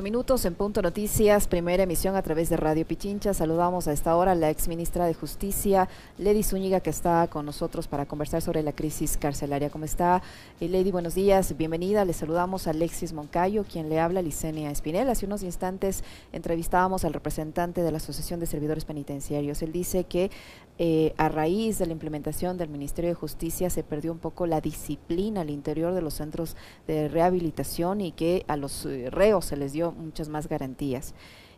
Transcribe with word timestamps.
minutos 0.00 0.46
en 0.46 0.54
Punto 0.54 0.80
Noticias, 0.80 1.46
primera 1.46 1.82
emisión 1.82 2.16
a 2.16 2.22
través 2.22 2.48
de 2.48 2.56
Radio 2.56 2.86
Pichincha. 2.86 3.34
Saludamos 3.34 3.86
a 3.88 3.92
esta 3.92 4.16
hora 4.16 4.32
a 4.32 4.34
la 4.34 4.48
ex 4.48 4.66
ministra 4.66 5.04
de 5.04 5.12
Justicia, 5.12 5.86
Lady 6.16 6.42
Zúñiga, 6.42 6.80
que 6.80 6.88
está 6.88 7.28
con 7.28 7.44
nosotros 7.44 7.88
para 7.88 8.06
conversar 8.06 8.40
sobre 8.40 8.62
la 8.62 8.72
crisis 8.72 9.18
carcelaria. 9.18 9.68
¿Cómo 9.68 9.84
está? 9.84 10.22
Eh, 10.60 10.68
Lady, 10.70 10.92
buenos 10.92 11.14
días, 11.14 11.54
bienvenida. 11.58 12.06
Le 12.06 12.14
saludamos 12.14 12.66
a 12.66 12.70
Alexis 12.70 13.12
Moncayo, 13.12 13.66
quien 13.70 13.90
le 13.90 14.00
habla, 14.00 14.22
Licenia 14.22 14.70
Espinel. 14.70 15.10
Hace 15.10 15.26
unos 15.26 15.42
instantes 15.42 16.04
entrevistábamos 16.32 17.04
al 17.04 17.12
representante 17.12 17.82
de 17.82 17.90
la 17.90 17.98
Asociación 17.98 18.40
de 18.40 18.46
Servidores 18.46 18.86
Penitenciarios. 18.86 19.60
Él 19.60 19.72
dice 19.72 20.04
que 20.04 20.30
eh, 20.78 21.12
a 21.18 21.28
raíz 21.28 21.78
de 21.78 21.84
la 21.84 21.92
implementación 21.92 22.56
del 22.56 22.70
Ministerio 22.70 23.10
de 23.10 23.14
Justicia 23.14 23.68
se 23.68 23.82
perdió 23.82 24.10
un 24.10 24.18
poco 24.18 24.46
la 24.46 24.62
disciplina 24.62 25.42
al 25.42 25.50
interior 25.50 25.92
de 25.92 26.00
los 26.00 26.14
centros 26.14 26.56
de 26.86 27.08
rehabilitación 27.08 28.00
y 28.00 28.12
que 28.12 28.46
a 28.48 28.56
los 28.56 28.86
eh, 28.86 29.10
reos 29.10 29.44
se 29.44 29.58
les 29.58 29.74
dio 29.74 29.81
muchas 29.90 30.28
más 30.28 30.48
garantías. 30.48 31.14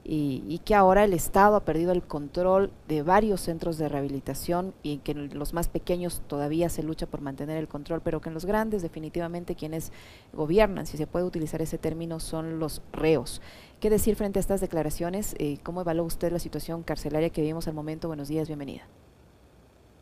Y, 0.06 0.60
que 0.66 0.74
ahora 0.74 1.04
el 1.04 1.14
Estado 1.14 1.56
ha 1.56 1.64
perdido 1.64 1.90
el 1.90 2.02
control 2.02 2.70
de 2.88 3.02
varios 3.02 3.40
centros 3.40 3.78
de 3.78 3.88
rehabilitación 3.88 4.74
y 4.82 4.98
que 4.98 5.12
en 5.12 5.38
los 5.38 5.54
más 5.54 5.68
pequeños 5.68 6.22
todavía 6.26 6.68
se 6.68 6.82
lucha 6.82 7.06
por 7.06 7.22
mantener 7.22 7.56
el 7.56 7.68
control, 7.68 8.02
pero 8.02 8.20
que 8.20 8.28
en 8.28 8.34
los 8.34 8.44
grandes 8.44 8.82
definitivamente 8.82 9.54
quienes 9.54 9.92
gobiernan, 10.34 10.86
si 10.86 10.98
se 10.98 11.06
puede 11.06 11.24
utilizar 11.24 11.62
ese 11.62 11.78
término, 11.78 12.20
son 12.20 12.58
los 12.58 12.82
reos. 12.92 13.40
¿Qué 13.80 13.88
decir 13.88 14.14
frente 14.14 14.38
a 14.38 14.40
estas 14.40 14.60
declaraciones? 14.60 15.34
Eh, 15.38 15.56
¿Cómo 15.62 15.80
evalúa 15.80 16.04
usted 16.04 16.30
la 16.30 16.38
situación 16.38 16.82
carcelaria 16.82 17.30
que 17.30 17.40
vivimos 17.40 17.66
al 17.66 17.74
momento? 17.74 18.08
Buenos 18.08 18.28
días, 18.28 18.46
bienvenida. 18.46 18.82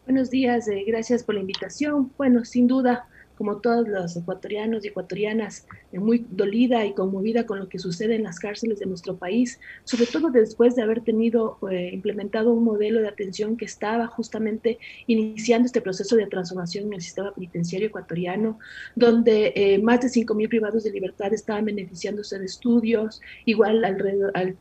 Buenos 0.05 0.31
días, 0.31 0.67
eh, 0.67 0.83
gracias 0.85 1.23
por 1.23 1.37
la 1.37 1.43
invitación. 1.43 2.11
Bueno, 2.19 2.45
sin 2.45 2.67
duda, 2.67 3.07
como 3.37 3.59
todos 3.59 3.89
los 3.89 4.17
ecuatorianos 4.17 4.85
y 4.85 4.89
ecuatorianas, 4.89 5.67
eh, 5.93 5.99
muy 5.99 6.27
dolida 6.31 6.85
y 6.85 6.95
conmovida 6.95 7.47
con 7.47 7.59
lo 7.59 7.69
que 7.69 7.79
sucede 7.79 8.15
en 8.15 8.25
las 8.25 8.39
cárceles 8.39 8.79
de 8.79 8.87
nuestro 8.87 9.17
país, 9.17 9.59
sobre 9.85 10.07
todo 10.07 10.31
después 10.31 10.77
de 10.77 10.83
haber 10.83 11.01
tenido 11.03 11.59
eh, 11.71 11.91
implementado 11.93 12.53
un 12.53 12.65
modelo 12.65 13.01
de 13.01 13.09
atención 13.09 13.57
que 13.57 13.65
estaba 13.65 14.07
justamente 14.07 14.79
iniciando 15.07 15.67
este 15.67 15.81
proceso 15.81 16.17
de 16.17 16.27
transformación 16.27 16.87
en 16.87 16.95
el 16.95 17.03
sistema 17.03 17.33
penitenciario 17.35 17.89
ecuatoriano, 17.89 18.59
donde 18.95 19.53
eh, 19.55 19.79
más 19.79 20.01
de 20.01 20.09
5.000 20.09 20.49
privados 20.49 20.85
de 20.85 20.93
libertad 20.93 21.33
estaban 21.33 21.65
beneficiándose 21.65 22.39
de 22.39 22.45
estudios, 22.45 23.21
igual 23.45 23.85
alrededor, 23.85 24.33
al, 24.35 24.57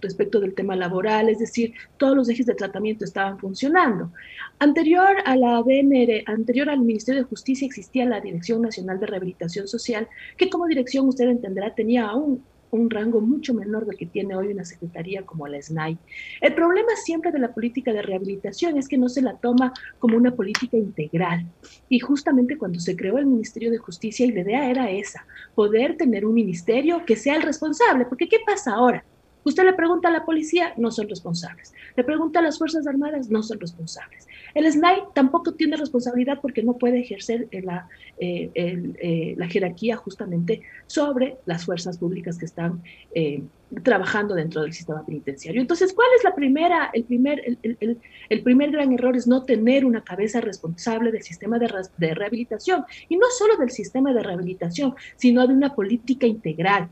respecto 0.00 0.40
del 0.40 0.54
tema 0.54 0.76
laboral, 0.76 1.28
es 1.28 1.38
decir, 1.38 1.74
todos 1.96 2.16
los 2.16 2.28
ejes 2.28 2.46
de 2.46 2.54
tratamiento 2.54 3.04
estaban 3.04 3.38
funcionando. 3.38 4.12
Anterior 4.58 5.16
a 5.24 5.36
la 5.36 5.62
DNR, 5.62 6.24
anterior 6.26 6.68
al 6.70 6.80
Ministerio 6.80 7.22
de 7.22 7.28
Justicia 7.28 7.66
existía 7.66 7.97
la 8.04 8.20
Dirección 8.20 8.62
Nacional 8.62 9.00
de 9.00 9.06
Rehabilitación 9.06 9.68
Social, 9.68 10.08
que 10.36 10.50
como 10.50 10.66
dirección 10.66 11.08
usted 11.08 11.28
entenderá 11.28 11.74
tenía 11.74 12.06
aún 12.06 12.42
un 12.70 12.90
rango 12.90 13.20
mucho 13.20 13.54
menor 13.54 13.86
del 13.86 13.96
que 13.96 14.06
tiene 14.06 14.36
hoy 14.36 14.48
una 14.48 14.64
secretaría 14.64 15.22
como 15.22 15.46
la 15.46 15.60
SNAI. 15.60 15.98
El 16.40 16.54
problema 16.54 16.94
siempre 16.96 17.32
de 17.32 17.38
la 17.38 17.52
política 17.52 17.92
de 17.92 18.02
rehabilitación 18.02 18.76
es 18.76 18.88
que 18.88 18.98
no 18.98 19.08
se 19.08 19.22
la 19.22 19.36
toma 19.36 19.72
como 19.98 20.16
una 20.16 20.34
política 20.34 20.76
integral. 20.76 21.46
Y 21.88 21.98
justamente 22.00 22.58
cuando 22.58 22.80
se 22.80 22.96
creó 22.96 23.18
el 23.18 23.26
Ministerio 23.26 23.70
de 23.70 23.78
Justicia, 23.78 24.26
y 24.26 24.32
la 24.32 24.40
idea 24.40 24.70
era 24.70 24.90
esa, 24.90 25.26
poder 25.54 25.96
tener 25.96 26.26
un 26.26 26.34
ministerio 26.34 27.04
que 27.06 27.16
sea 27.16 27.36
el 27.36 27.42
responsable, 27.42 28.04
porque 28.04 28.28
¿qué 28.28 28.38
pasa 28.44 28.74
ahora? 28.74 29.04
Usted 29.44 29.64
le 29.64 29.72
pregunta 29.72 30.08
a 30.08 30.12
la 30.12 30.26
policía, 30.26 30.74
no 30.76 30.90
son 30.90 31.08
responsables. 31.08 31.72
Le 31.96 32.04
pregunta 32.04 32.40
a 32.40 32.42
las 32.42 32.58
Fuerzas 32.58 32.86
Armadas, 32.86 33.30
no 33.30 33.42
son 33.42 33.58
responsables. 33.58 34.26
El 34.58 34.72
SNAI 34.72 35.04
tampoco 35.14 35.54
tiene 35.54 35.76
responsabilidad 35.76 36.40
porque 36.42 36.64
no 36.64 36.76
puede 36.76 36.98
ejercer 36.98 37.46
la, 37.62 37.88
eh, 38.18 38.50
eh, 38.54 39.34
la 39.36 39.46
jerarquía 39.46 39.96
justamente 39.96 40.62
sobre 40.88 41.36
las 41.46 41.64
fuerzas 41.64 41.96
públicas 41.96 42.36
que 42.36 42.46
están 42.46 42.82
eh, 43.14 43.44
trabajando 43.84 44.34
dentro 44.34 44.62
del 44.62 44.72
sistema 44.72 45.06
penitenciario. 45.06 45.60
Entonces, 45.60 45.92
¿cuál 45.92 46.08
es 46.16 46.24
la 46.24 46.34
primera, 46.34 46.90
el 46.92 47.04
primer, 47.04 47.40
el, 47.62 48.00
el, 48.28 48.42
primer 48.42 48.72
gran 48.72 48.92
error? 48.92 49.14
Es 49.16 49.28
no 49.28 49.44
tener 49.44 49.84
una 49.84 50.02
cabeza 50.02 50.40
responsable 50.40 51.12
del 51.12 51.22
sistema 51.22 51.60
de, 51.60 51.72
de 51.96 52.14
rehabilitación. 52.14 52.84
Y 53.08 53.16
no 53.16 53.26
solo 53.38 53.58
del 53.58 53.70
sistema 53.70 54.12
de 54.12 54.24
rehabilitación, 54.24 54.96
sino 55.14 55.46
de 55.46 55.54
una 55.54 55.72
política 55.72 56.26
integral 56.26 56.88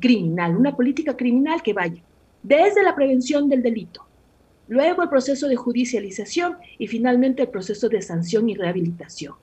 criminal, 0.00 0.56
una 0.56 0.74
política 0.74 1.14
criminal 1.14 1.62
que 1.62 1.74
vaya 1.74 2.02
desde 2.42 2.82
la 2.82 2.94
prevención 2.94 3.50
del 3.50 3.62
delito, 3.62 4.06
luego 4.68 5.02
el 5.02 5.08
proceso 5.08 5.48
de 5.48 5.56
judicialización 5.56 6.56
y 6.78 6.86
finalmente 6.86 7.42
el 7.42 7.48
proceso 7.48 7.88
de 7.88 8.02
sanción 8.02 8.48
y 8.48 8.54
rehabilitación. 8.54 9.34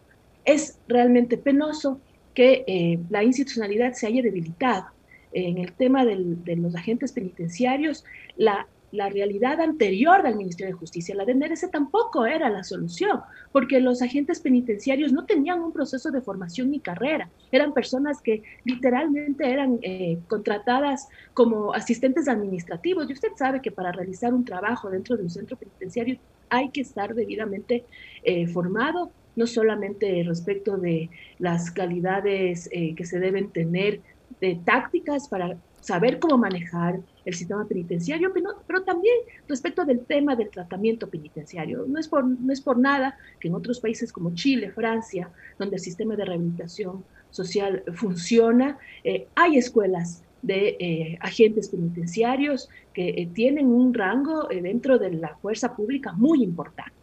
Es 0.45 0.79
realmente 0.87 1.37
penoso 1.37 1.99
que 2.33 2.63
eh, 2.67 2.99
la 3.09 3.23
institucionalidad 3.23 3.93
se 3.93 4.07
haya 4.07 4.21
debilitado. 4.21 4.87
En 5.31 5.59
el 5.59 5.73
tema 5.73 6.05
de 6.05 6.55
los 6.55 6.75
agentes 6.75 7.11
penitenciarios, 7.11 8.03
la 8.35 8.67
la 8.91 9.09
realidad 9.09 9.59
anterior 9.61 10.23
del 10.23 10.35
Ministerio 10.35 10.73
de 10.73 10.79
Justicia, 10.79 11.15
la 11.15 11.25
DNRS 11.25 11.69
tampoco 11.71 12.25
era 12.25 12.49
la 12.49 12.63
solución, 12.63 13.21
porque 13.51 13.79
los 13.79 14.01
agentes 14.01 14.39
penitenciarios 14.39 15.11
no 15.11 15.25
tenían 15.25 15.61
un 15.61 15.71
proceso 15.71 16.11
de 16.11 16.21
formación 16.21 16.71
ni 16.71 16.79
carrera, 16.79 17.29
eran 17.51 17.73
personas 17.73 18.21
que 18.21 18.43
literalmente 18.63 19.49
eran 19.49 19.79
eh, 19.81 20.19
contratadas 20.27 21.07
como 21.33 21.73
asistentes 21.73 22.27
administrativos, 22.27 23.09
y 23.09 23.13
usted 23.13 23.29
sabe 23.35 23.61
que 23.61 23.71
para 23.71 23.91
realizar 23.91 24.33
un 24.33 24.45
trabajo 24.45 24.89
dentro 24.89 25.17
de 25.17 25.23
un 25.23 25.29
centro 25.29 25.57
penitenciario 25.57 26.19
hay 26.49 26.69
que 26.69 26.81
estar 26.81 27.13
debidamente 27.13 27.85
eh, 28.23 28.47
formado, 28.47 29.11
no 29.35 29.47
solamente 29.47 30.23
respecto 30.25 30.77
de 30.77 31.09
las 31.37 31.71
calidades 31.71 32.67
eh, 32.71 32.95
que 32.95 33.05
se 33.05 33.19
deben 33.19 33.51
tener 33.51 34.01
de 34.41 34.59
tácticas 34.63 35.27
para 35.27 35.57
saber 35.81 36.19
cómo 36.19 36.37
manejar 36.37 36.99
el 37.25 37.33
sistema 37.33 37.65
penitenciario, 37.67 38.31
pero, 38.33 38.83
también 38.83 39.15
respecto 39.47 39.85
del 39.85 40.01
tema 40.05 40.35
del 40.35 40.49
tratamiento 40.49 41.09
penitenciario. 41.09 41.85
No 41.87 41.99
es, 41.99 42.07
por, 42.07 42.25
no 42.25 42.51
es 42.51 42.61
por 42.61 42.77
nada 42.77 43.17
que 43.39 43.47
en 43.47 43.55
otros 43.55 43.79
países 43.79 44.11
como 44.11 44.33
Chile, 44.33 44.71
Francia, 44.71 45.29
donde 45.57 45.75
el 45.75 45.81
sistema 45.81 46.15
de 46.15 46.25
rehabilitación 46.25 47.03
social 47.29 47.83
funciona, 47.93 48.77
eh, 49.03 49.27
hay 49.35 49.57
escuelas 49.57 50.23
de 50.41 50.77
eh, 50.79 51.17
agentes 51.21 51.69
penitenciarios 51.69 52.69
que 52.93 53.09
eh, 53.09 53.29
tienen 53.33 53.67
un 53.67 53.93
rango 53.93 54.47
dentro 54.47 54.97
de 54.97 55.11
la 55.11 55.35
fuerza 55.35 55.75
pública 55.75 56.13
muy 56.13 56.43
importante. 56.43 56.93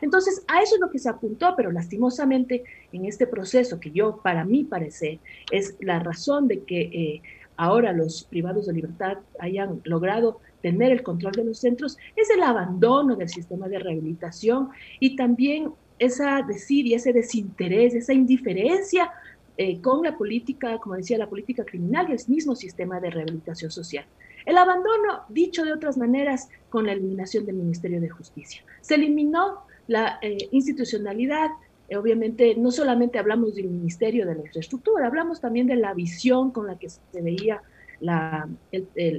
Entonces, 0.00 0.42
a 0.48 0.62
eso 0.62 0.74
es 0.74 0.80
lo 0.80 0.90
que 0.90 0.98
se 0.98 1.08
apuntó, 1.08 1.54
pero 1.56 1.70
lastimosamente 1.70 2.64
en 2.92 3.04
este 3.04 3.26
proceso 3.26 3.78
que 3.78 3.92
yo, 3.92 4.20
para 4.22 4.44
mí 4.44 4.64
parecer, 4.64 5.18
es 5.52 5.76
la 5.80 6.00
razón 6.00 6.48
de 6.48 6.64
que 6.64 7.22
ahora 7.56 7.92
los 7.92 8.24
privados 8.24 8.66
de 8.66 8.74
libertad 8.74 9.18
hayan 9.38 9.80
logrado 9.84 10.40
tener 10.62 10.92
el 10.92 11.02
control 11.02 11.32
de 11.32 11.44
los 11.44 11.58
centros, 11.58 11.96
es 12.16 12.30
el 12.30 12.42
abandono 12.42 13.16
del 13.16 13.28
sistema 13.28 13.68
de 13.68 13.78
rehabilitación 13.78 14.70
y 15.00 15.16
también 15.16 15.70
esa 15.98 16.42
desidia, 16.42 16.96
ese 16.96 17.12
desinterés, 17.12 17.94
esa 17.94 18.12
indiferencia 18.12 19.10
eh, 19.56 19.80
con 19.80 20.02
la 20.02 20.16
política, 20.16 20.78
como 20.78 20.96
decía, 20.96 21.16
la 21.16 21.30
política 21.30 21.64
criminal 21.64 22.06
y 22.08 22.12
el 22.12 22.20
mismo 22.28 22.54
sistema 22.54 23.00
de 23.00 23.10
rehabilitación 23.10 23.70
social. 23.70 24.04
El 24.44 24.58
abandono, 24.58 25.22
dicho 25.28 25.64
de 25.64 25.72
otras 25.72 25.96
maneras, 25.96 26.48
con 26.68 26.86
la 26.86 26.92
eliminación 26.92 27.46
del 27.46 27.56
Ministerio 27.56 28.00
de 28.00 28.10
Justicia. 28.10 28.62
Se 28.80 28.96
eliminó 28.96 29.62
la 29.88 30.18
eh, 30.20 30.48
institucionalidad, 30.50 31.50
obviamente 31.94 32.54
no 32.56 32.70
solamente 32.70 33.18
hablamos 33.18 33.54
del 33.54 33.68
Ministerio 33.68 34.26
de 34.26 34.34
la 34.34 34.42
Infraestructura, 34.42 35.06
hablamos 35.06 35.40
también 35.40 35.66
de 35.66 35.76
la 35.76 35.94
visión 35.94 36.50
con 36.50 36.66
la 36.66 36.78
que 36.78 36.88
se 36.88 37.22
veía 37.22 37.62
la, 38.00 38.48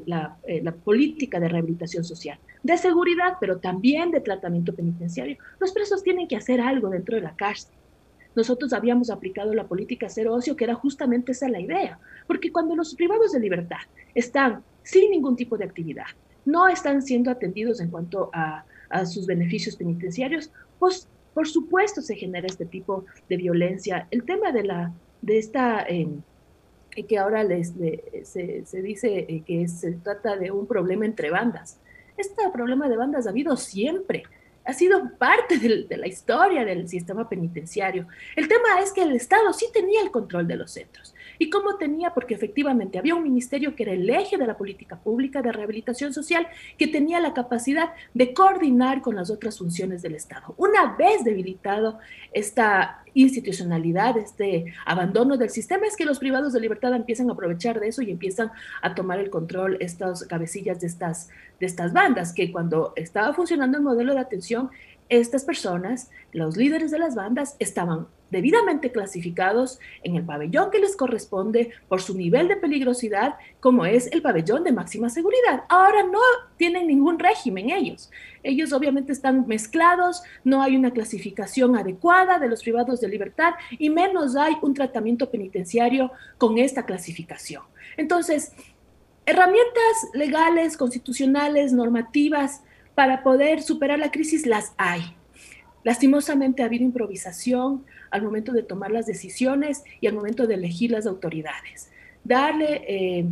la, 0.06 0.38
eh, 0.44 0.62
la, 0.64 0.74
política 0.74 1.40
de 1.40 1.48
rehabilitación 1.48 2.04
social, 2.04 2.38
de 2.64 2.78
seguridad, 2.78 3.38
pero 3.40 3.58
también 3.58 4.12
de 4.12 4.20
tratamiento 4.20 4.74
penitenciario. 4.74 5.38
Los 5.60 5.72
presos 5.72 6.04
tienen 6.04 6.28
que 6.28 6.36
hacer 6.36 6.62
algo 6.62 6.90
dentro 6.90 7.16
de 7.16 7.22
la 7.22 7.36
cárcel. 7.36 7.74
Nosotros 8.36 8.74
habíamos 8.74 9.10
aplicado 9.10 9.54
la 9.54 9.68
política 9.68 10.10
cero 10.10 10.36
ocio, 10.36 10.56
que 10.56 10.66
era 10.66 10.76
justamente 10.76 11.32
esa 11.32 11.50
la 11.50 11.60
idea, 11.60 12.00
porque 12.28 12.52
cuando 12.52 12.76
los 12.76 12.94
privados 12.94 13.32
de 13.32 13.40
libertad 13.40 13.80
están 14.14 14.64
sin 14.84 15.10
ningún 15.10 15.36
tipo 15.36 15.58
de 15.58 15.66
actividad, 15.66 16.06
no 16.46 16.68
están 16.68 17.02
siendo 17.02 17.32
atendidos 17.32 17.80
en 17.82 17.90
cuanto 17.90 18.30
a, 18.34 18.64
a 18.90 19.06
sus 19.06 19.26
beneficios 19.26 19.76
penitenciarios, 19.76 20.52
pues 20.78 21.10
por 21.38 21.48
supuesto 21.48 22.02
se 22.02 22.16
genera 22.16 22.48
este 22.48 22.66
tipo 22.66 23.06
de 23.30 23.38
violencia. 23.38 24.08
El 24.10 24.24
tema 24.24 24.52
de, 24.52 24.64
la, 24.64 24.92
de 25.22 25.38
esta, 25.38 25.86
em, 25.88 26.24
que 27.08 27.16
ahora 27.20 27.44
les, 27.44 27.76
se, 28.24 28.66
se, 28.66 28.82
dice 28.82 29.20
eh, 29.20 29.44
que 29.46 29.68
se 29.68 29.92
trata 29.92 30.36
de 30.36 30.50
un 30.50 30.66
problema 30.66 31.06
entre 31.06 31.30
bandas. 31.30 31.80
Este 32.18 32.42
problema 32.52 32.90
de 32.90 32.98
bandas 32.98 33.28
ha 33.28 33.30
habido 33.30 33.56
siempre, 33.56 34.24
ha 34.66 34.74
sido 34.74 35.12
parte 35.20 35.60
de 35.60 35.98
la 35.98 36.08
historia 36.08 36.66
del 36.66 36.90
sistema 36.90 37.30
penitenciario. 37.30 38.08
El 38.36 38.48
tema 38.48 38.82
es 38.82 38.92
que 38.92 39.04
el 39.04 39.12
Estado 39.12 39.54
sí 39.54 39.68
tenía 39.72 40.02
el 40.02 40.10
control 40.10 40.48
de 40.48 40.56
los 40.56 40.72
centros. 40.72 41.14
¿Y 41.40 41.50
cómo 41.50 41.78
tenía? 41.78 42.14
Porque 42.14 42.34
efectivamente 42.34 42.98
había 43.00 43.16
un 43.16 43.24
ministerio 43.24 43.76
que 43.76 43.84
era 43.84 43.94
el 43.94 44.10
eje 44.10 44.38
de 44.38 44.48
la 44.48 44.58
política 44.58 44.98
pública 44.98 45.42
de 45.42 45.52
rehabilitación 45.52 46.14
social, 46.14 46.48
que 46.78 46.88
tenía 46.88 47.20
la 47.20 47.34
capacidad 47.34 47.94
de 48.14 48.34
coordinar 48.34 49.02
con 49.02 49.16
las 49.16 49.30
otras 49.30 49.58
funciones 49.58 50.02
del 50.02 50.16
Estado. 50.16 50.56
Una 50.58 50.96
vez 50.96 51.24
debilitado 51.24 52.00
esta 52.32 53.04
institucionalidad, 53.14 54.18
este 54.18 54.66
abandono 54.86 55.38
del 55.38 55.50
sistema, 55.50 55.88
es 55.88 55.96
que 55.96 56.06
los 56.06 56.20
privados 56.20 56.54
de 56.54 56.60
libertad 56.60 56.94
empiezan 56.94 57.30
a 57.30 57.34
aprovechar 57.34 57.80
de 57.80 57.88
eso 57.88 58.02
y 58.02 58.12
empiezan 58.12 58.52
a 58.82 58.94
tomar 58.94 59.20
el 59.20 59.30
control, 59.30 59.78
estas 59.80 60.24
cabecillas 60.26 60.80
de 60.80 60.88
estas, 60.88 61.30
de 61.60 61.66
estas 61.66 61.94
bandas, 61.94 62.34
que 62.34 62.52
cuando 62.52 62.94
estaba 62.96 63.34
funcionando 63.34 63.78
el 63.78 63.84
modelo 63.84 64.14
de 64.14 64.20
atención, 64.20 64.70
estas 65.10 65.46
personas, 65.46 66.10
los 66.34 66.58
líderes 66.58 66.92
de 66.92 67.00
las 67.00 67.16
bandas, 67.16 67.56
estaban 67.60 68.08
debidamente 68.30 68.92
clasificados 68.92 69.80
en 70.04 70.16
el 70.16 70.24
pabellón 70.24 70.72
que 70.72 70.80
les 70.80 70.96
corresponde 70.96 71.72
por 71.88 72.02
su 72.02 72.16
nivel 72.16 72.48
de 72.48 72.58
peligrosidad, 72.58 73.36
como 73.60 73.86
es 73.86 74.08
el 74.12 74.22
pabellón 74.22 74.64
de 74.64 74.72
máxima 74.72 75.10
seguridad. 75.10 75.64
Ahora 75.70 76.04
no 76.04 76.20
tienen 76.58 76.88
ningún 76.88 77.20
régimen 77.20 77.70
ellos. 77.70 78.12
Ellos 78.44 78.74
obviamente 78.74 79.12
están 79.12 79.48
mezclados, 79.48 80.24
no 80.44 80.62
hay 80.62 80.76
una 80.76 80.92
clasificación 80.92 81.76
adecuada 81.76 82.40
de 82.40 82.50
los 82.50 82.62
privados 82.62 83.02
de 83.02 83.10
libertad 83.10 83.54
y 83.72 83.90
menos 83.90 84.36
hay 84.36 84.56
un 84.62 84.74
tratamiento 84.74 85.30
penitenciario 85.30 86.12
con 86.38 86.58
esta 86.58 86.86
clasificación. 86.86 87.64
Entonces, 87.98 88.54
herramientas 89.26 90.08
legales, 90.14 90.78
constitucionales, 90.78 91.74
normativas 91.74 92.62
para 92.96 93.24
poder 93.24 93.62
superar 93.62 94.00
la 94.00 94.12
crisis 94.12 94.46
las 94.46 94.74
hay. 94.78 95.02
Lastimosamente 95.84 96.64
ha 96.64 96.66
habido 96.66 96.84
improvisación 96.84 97.86
al 98.12 98.22
momento 98.22 98.52
de 98.52 98.64
tomar 98.64 98.92
las 98.92 99.06
decisiones 99.06 99.84
y 100.02 100.08
al 100.08 100.14
momento 100.14 100.48
de 100.48 100.56
elegir 100.56 100.92
las 100.92 101.06
autoridades. 101.06 101.92
Darle 102.24 102.84
eh, 102.88 103.26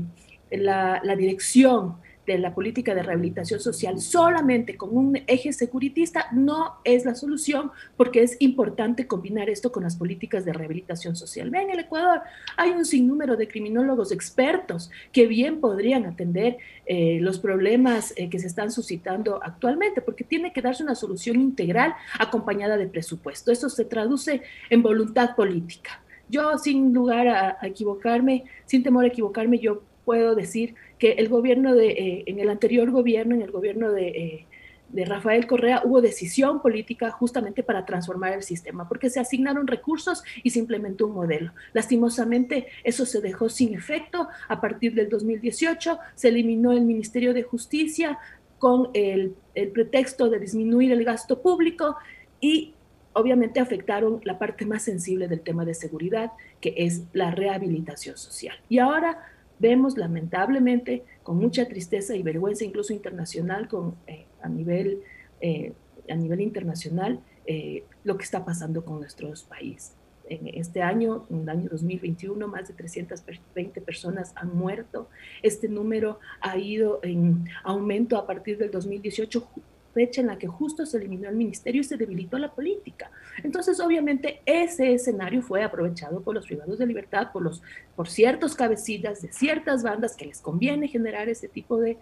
la, 0.51 1.01
la 1.03 1.15
dirección 1.15 1.97
de 2.25 2.39
la 2.39 2.53
política 2.53 2.95
de 2.95 3.03
rehabilitación 3.03 3.59
social 3.59 3.99
solamente 3.99 4.77
con 4.77 4.95
un 4.95 5.19
eje 5.27 5.53
securitista 5.53 6.27
no 6.31 6.75
es 6.83 7.05
la 7.05 7.15
solución 7.15 7.71
porque 7.97 8.23
es 8.23 8.37
importante 8.39 9.07
combinar 9.07 9.49
esto 9.49 9.71
con 9.71 9.83
las 9.83 9.95
políticas 9.95 10.45
de 10.45 10.53
rehabilitación 10.53 11.15
social. 11.15 11.49
Vean, 11.49 11.65
en 11.65 11.71
el 11.71 11.79
Ecuador 11.79 12.21
hay 12.57 12.71
un 12.71 12.85
sinnúmero 12.85 13.35
de 13.35 13.47
criminólogos 13.47 14.11
expertos 14.11 14.89
que 15.11 15.27
bien 15.27 15.59
podrían 15.59 16.05
atender 16.05 16.57
eh, 16.85 17.19
los 17.21 17.39
problemas 17.39 18.13
eh, 18.15 18.29
que 18.29 18.39
se 18.39 18.47
están 18.47 18.71
suscitando 18.71 19.39
actualmente 19.43 20.01
porque 20.01 20.23
tiene 20.23 20.53
que 20.53 20.61
darse 20.61 20.83
una 20.83 20.95
solución 20.95 21.39
integral 21.39 21.95
acompañada 22.19 22.77
de 22.77 22.87
presupuesto. 22.87 23.51
Eso 23.51 23.69
se 23.69 23.85
traduce 23.85 24.41
en 24.69 24.81
voluntad 24.81 25.35
política. 25.35 26.01
Yo, 26.27 26.57
sin 26.57 26.91
lugar 26.91 27.27
a, 27.27 27.57
a 27.61 27.67
equivocarme, 27.67 28.45
sin 28.65 28.81
temor 28.81 29.03
a 29.03 29.07
equivocarme, 29.07 29.59
yo 29.59 29.83
puedo 30.05 30.35
decir 30.35 30.75
que 30.99 31.13
el 31.13 31.27
gobierno 31.27 31.75
de, 31.75 31.89
eh, 31.89 32.23
en 32.27 32.39
el 32.39 32.49
anterior 32.49 32.91
gobierno, 32.91 33.35
en 33.35 33.41
el 33.41 33.51
gobierno 33.51 33.91
de, 33.91 34.07
eh, 34.07 34.45
de, 34.89 35.05
Rafael 35.05 35.47
Correa, 35.47 35.81
hubo 35.83 35.99
decisión 35.99 36.61
política 36.61 37.11
justamente 37.11 37.63
para 37.63 37.85
transformar 37.85 38.33
el 38.33 38.43
sistema, 38.43 38.87
porque 38.87 39.09
se 39.09 39.19
asignaron 39.19 39.67
recursos 39.67 40.23
y 40.43 40.51
se 40.51 40.59
implementó 40.59 41.07
un 41.07 41.13
modelo. 41.13 41.51
Lastimosamente, 41.73 42.67
eso 42.83 43.05
se 43.05 43.19
dejó 43.19 43.49
sin 43.49 43.73
efecto. 43.73 44.27
A 44.47 44.61
partir 44.61 44.93
del 44.93 45.09
2018 45.09 45.99
se 46.13 46.27
eliminó 46.29 46.71
el 46.71 46.81
Ministerio 46.81 47.33
de 47.33 47.43
Justicia 47.43 48.17
con 48.59 48.89
el, 48.93 49.35
el 49.53 49.69
pretexto 49.69 50.29
de 50.29 50.39
disminuir 50.39 50.91
el 50.91 51.03
gasto 51.03 51.41
público 51.41 51.97
y 52.39 52.73
obviamente 53.15 53.59
afectaron 53.59 54.21
la 54.23 54.37
parte 54.37 54.65
más 54.65 54.83
sensible 54.83 55.27
del 55.27 55.41
tema 55.41 55.65
de 55.65 55.73
seguridad, 55.73 56.31
que 56.61 56.73
es 56.77 57.03
la 57.13 57.31
rehabilitación 57.31 58.17
social. 58.17 58.57
Y 58.69 58.79
ahora 58.79 59.34
vemos 59.59 59.97
lamentablemente 59.97 61.03
con 61.23 61.37
mucha 61.37 61.67
tristeza 61.67 62.15
y 62.15 62.23
vergüenza 62.23 62.63
incluso 62.63 62.93
internacional 62.93 63.67
con, 63.67 63.95
eh, 64.07 64.25
a, 64.41 64.49
nivel, 64.49 65.01
eh, 65.41 65.73
a 66.09 66.15
nivel 66.15 66.41
internacional 66.41 67.19
eh, 67.45 67.83
lo 68.03 68.17
que 68.17 68.23
está 68.23 68.43
pasando 68.43 68.83
con 68.83 68.99
nuestros 68.99 69.43
países. 69.43 69.93
En 70.27 70.47
este 70.47 70.81
año, 70.81 71.27
en 71.29 71.41
el 71.41 71.49
año 71.49 71.69
2021, 71.69 72.47
más 72.47 72.67
de 72.67 72.73
320 72.73 73.79
personas 73.81 74.33
han 74.35 74.55
muerto. 74.55 75.07
Este 75.43 75.69
número 75.69 76.19
ha 76.41 76.57
ido 76.57 76.99
en 77.03 77.45
aumento 77.63 78.17
a 78.17 78.25
partir 78.25 78.57
del 78.57 78.71
2018 78.71 79.47
fecha 79.95 80.19
en 80.19 80.27
la 80.27 80.37
que 80.37 80.47
justo 80.47 80.85
se 80.85 80.97
eliminó 80.97 81.29
el 81.29 81.37
ministerio 81.37 81.79
y 81.79 81.85
se 81.85 81.95
debilitó 81.95 82.37
la 82.37 82.53
política. 82.53 83.09
Entonces, 83.43 83.79
obviamente, 83.79 84.41
ese 84.45 84.93
escenario 84.93 85.41
fue 85.41 85.63
aprovechado 85.63 86.21
por 86.21 86.35
los 86.35 86.45
privados 86.45 86.77
de 86.77 86.85
libertad, 86.85 87.31
por, 87.31 87.41
los, 87.41 87.63
por 87.95 88.09
ciertos 88.09 88.55
cabecillas 88.55 89.21
de 89.21 89.31
ciertas 89.31 89.83
bandas 89.83 90.17
que 90.17 90.25
les 90.25 90.41
conviene 90.41 90.89
generar 90.89 91.29
ese 91.29 91.47
tipo 91.47 91.79
de, 91.79 91.97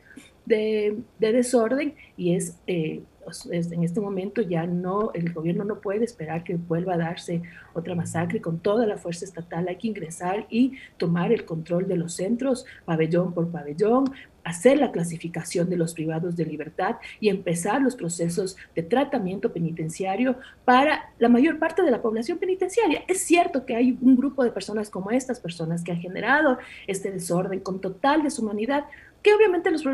de, 0.45 1.04
desorden 1.19 1.94
y 2.18 2.34
es, 2.36 2.57
eh, 2.66 3.04
es, 3.51 3.72
en 3.72 3.84
este 3.84 4.01
momento 4.01 4.42
ya 4.42 4.66
no, 4.66 5.12
el 5.13 5.31
gobierno 5.31 5.63
no 5.63 5.80
puede 5.80 6.04
esperar 6.04 6.44
que 6.44 6.56
vuelva 6.56 6.96
a 6.96 6.98
darse 6.98 7.44
otra 7.74 7.94
masacre 7.94 8.42
con 8.42 8.60
toda 8.60 8.88
la 8.88 8.98
fuerza 8.98 9.25
estatal. 9.25 9.68
Hay 9.68 9.78
que 9.78 9.88
ingresar 9.88 10.48
y 10.50 10.74
tomar 10.98 11.31
el 11.31 11.46
control 11.46 11.88
de 11.88 11.98
los 11.98 12.16
centros, 12.16 12.66
pabellón 12.86 13.34
por 13.34 13.50
pabellón, 13.50 14.06
hacer 14.44 14.78
la 14.78 14.92
clasificación 14.92 15.69
de 15.69 15.78
los 15.78 15.94
privados 15.94 16.36
de 16.36 16.45
libertad 16.45 16.98
y 17.19 17.30
empezar 17.30 17.81
los 17.81 17.95
procesos 17.95 18.57
de 18.75 18.84
tratamiento 18.84 19.54
penitenciario 19.54 20.38
para 20.66 21.12
la 21.19 21.30
mayor 21.30 21.60
parte 21.60 21.81
de 21.81 21.92
la 21.92 22.01
población 22.01 22.38
penitenciaria. 22.38 23.04
Es 23.07 23.22
cierto 23.22 23.66
que 23.66 23.75
hay 23.75 23.98
un 24.01 24.16
grupo 24.16 24.44
de 24.44 24.51
personas 24.51 24.90
como 24.90 25.12
estas 25.12 25.40
personas 25.40 25.84
que 25.84 25.92
han 25.92 26.00
generado 26.00 26.57
este 26.88 27.12
desorden 27.12 27.60
con 27.62 27.80
total 27.80 28.24
deshumanidad, 28.24 28.86
que 29.22 29.34
obviamente 29.34 29.72
los, 29.72 29.86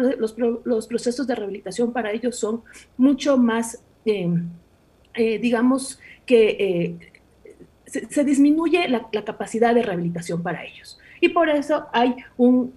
los, 0.66 0.88
procesos 0.88 1.28
de 1.28 1.36
rehabilitación 1.36 1.94
para 1.94 2.12
ellos 2.12 2.36
son 2.36 2.64
mucho 2.98 3.38
más, 3.38 3.84
eh, 4.06 4.28
eh, 5.14 5.38
digamos, 5.38 6.00
que 6.26 6.58
eh, 6.60 7.12
se, 7.86 8.24
disminuye 8.24 8.88
la, 8.88 9.08
la, 9.12 9.24
capacidad 9.24 9.76
de 9.76 9.84
rehabilitación 9.84 10.42
para 10.42 10.66
ellos. 10.66 11.00
Y 11.22 11.30
por 11.30 11.50
eso 11.50 11.86
hay 11.94 12.16
un 12.38 12.74